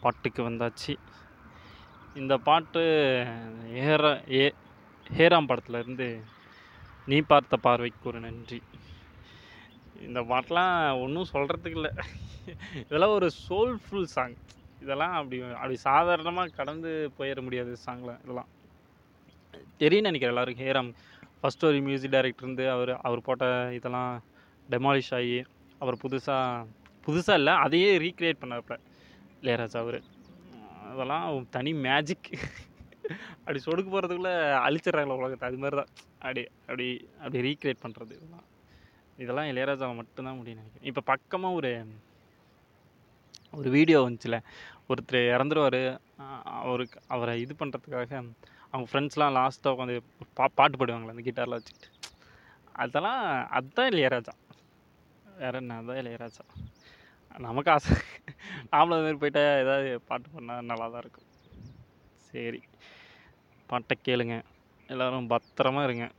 [0.00, 0.94] பாட்டுக்கு வந்தாச்சு.
[2.20, 2.82] இந்த பாட்டு
[3.84, 4.02] ஏற
[4.38, 4.42] ஏ
[5.16, 6.08] ஹேராம் படத்துலேருந்து
[7.10, 8.58] நீ பார்த்த பார்வைக்கு ஒரு நன்றி.
[10.06, 10.74] இந்த பாட்டெலாம்
[11.04, 11.92] ஒன்றும் சொல்கிறதுக்கு இல்லை.
[12.82, 14.36] இதெல்லாம் ஒரு சோல்ஃபுல் சாங்
[14.82, 18.52] இதெல்லாம் அப்படி அப்படி சாதாரணமாக கடந்து போயிட முடியாது சாங்கில் இதெல்லாம்.
[19.82, 20.92] தெரியும் நினைக்கிறேன் எல்லாருக்கும் ஹேராம்
[21.40, 23.50] ஃபஸ்ட் ஒரு மியூசிக் டைரக்டர் இருந்து அவர் அவர் போட்ட
[23.80, 24.14] இதெல்லாம்
[24.76, 25.40] டெமாலிஷ் ஆகி
[25.82, 28.76] அவர் புதுசாக புதுசாக இல்லை அதையே ரீக்ரியேட் பண்ணப்ப
[29.42, 30.00] இளையராஜா அவர்.
[30.90, 32.30] அதெல்லாம் தனி மேஜிக்
[33.42, 34.34] அப்படி சொடுக்கு போகிறதுக்குள்ளே
[34.66, 35.46] அழிச்சிடுறாங்களே உலகத்தை.
[35.48, 35.92] அது மாதிரி தான்
[36.24, 36.86] அப்படி அப்படி
[37.20, 38.46] அப்படி ரீக்ரியேட் பண்ணுறது இதெல்லாம்.
[39.22, 40.88] இதெல்லாம் இளையராஜாவை மட்டும்தான் முடியும் நினைக்கிறேன்.
[40.90, 41.72] இப்போ பக்கமாக ஒரு
[43.58, 44.36] ஒரு வீடியோ வந்துச்சுல.
[44.90, 45.82] ஒருத்தர் இறந்துருவார்.
[46.60, 48.12] அவருக்கு அவரை இது பண்ணுறதுக்காக
[48.70, 49.96] அவங்க ஃப்ரெண்ட்ஸ்லாம் லாஸ்ட்டாக உட்காந்து
[50.38, 51.90] பா பாட்டு பாடுவாங்களே அந்த கிட்டாரில் வச்சுக்கிட்டு.
[52.84, 53.22] அதெல்லாம்
[53.58, 54.34] அதுதான் இளையராஜா.
[55.42, 56.44] வேற என்ன அதான் இளையராஜா.
[57.38, 57.96] நமக்கு ஆசை
[58.72, 61.28] நாமளும் அது மாதிரி போயிட்டா ஏதாவது பாட்டு பண்ணால் நல்லா தான் இருக்கும்.
[62.16, 62.62] சரி.
[63.66, 64.42] பாட்டை கேளுங்க.
[64.86, 66.10] எல்லோரும் பத்திரமா இருங்க.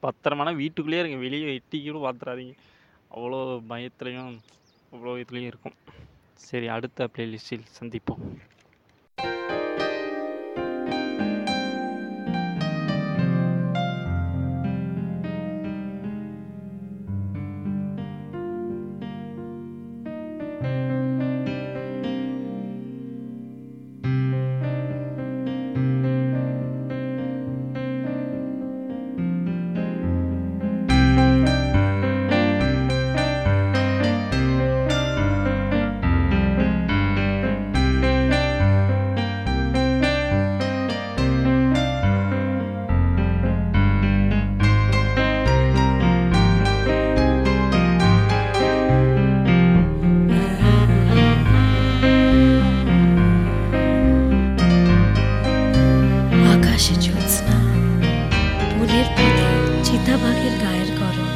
[0.00, 1.18] பத்திரமான வீட்டுக்குள்ளேயே இருங்க.
[1.18, 2.54] வெளியே எட்டி கூட பார்த்துறாதீங்க
[3.10, 4.38] அவ்வளோ பயத்துலையும்
[4.92, 5.74] அவ்வளோ இதுலேயும் இருக்கும்.
[6.34, 8.40] சரி அடுத்த பிளேலிஸ்டில் சந்திப்போம்.
[60.10, 61.30] চিতাবাঘের গায়ের গরম।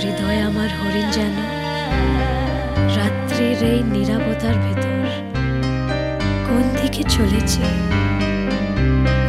[0.00, 1.36] হৃদয় আমার হরিণ যেন
[2.96, 5.04] রাত্রির এই নিরাপতার ভেতর
[6.46, 7.64] কোন দিকে চলেছে?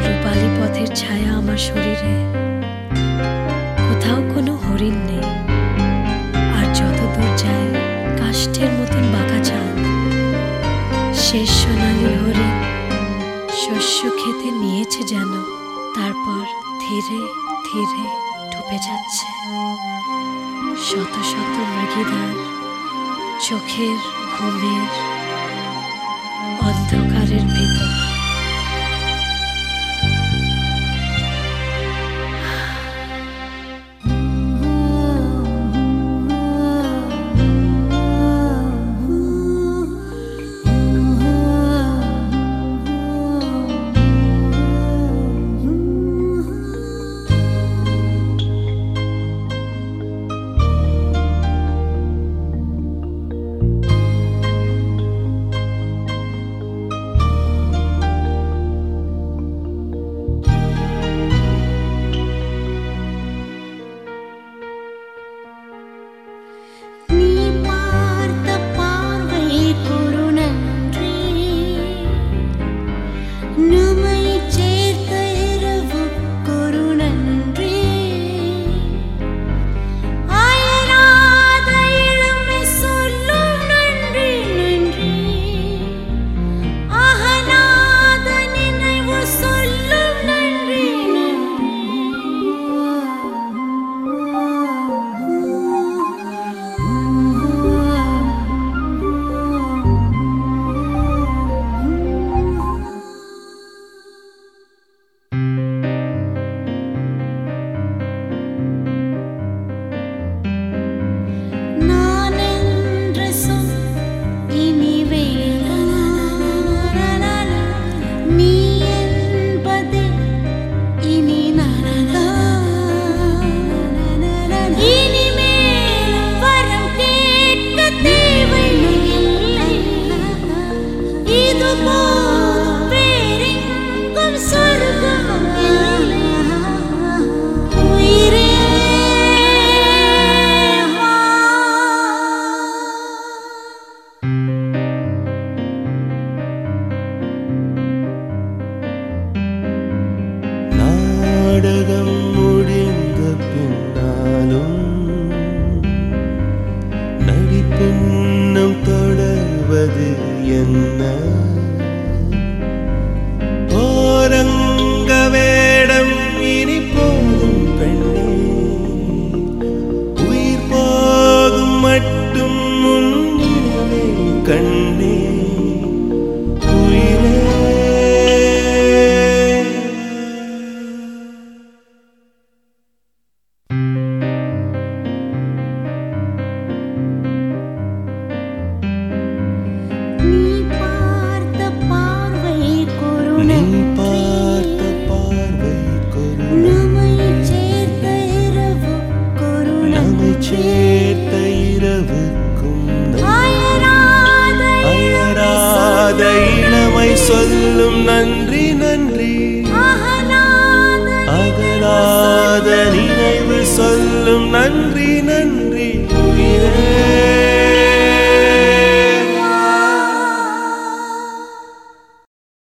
[0.05, 2.13] রূপালী পথের ছায়া আমার শরীরে।
[3.87, 5.27] কোথাও কোনো হরিণ নেই।
[6.57, 7.67] আর যত দূর যায়
[8.19, 9.77] কাষ্ঠের মতন বাঁকা চাঁদ
[11.25, 12.55] শেষ সোনালি হরিণ
[13.61, 15.31] শস্য খেতে নিয়েছে যেন।
[15.95, 16.43] তারপর
[16.81, 18.03] ধীরে ধীরে
[18.51, 19.27] ডুবে যাচ্ছে।
[20.87, 22.33] শত শত মৃগিদার
[23.45, 23.97] চোখের
[24.33, 24.89] ঘুমের
[26.67, 27.45] অন্ধকারের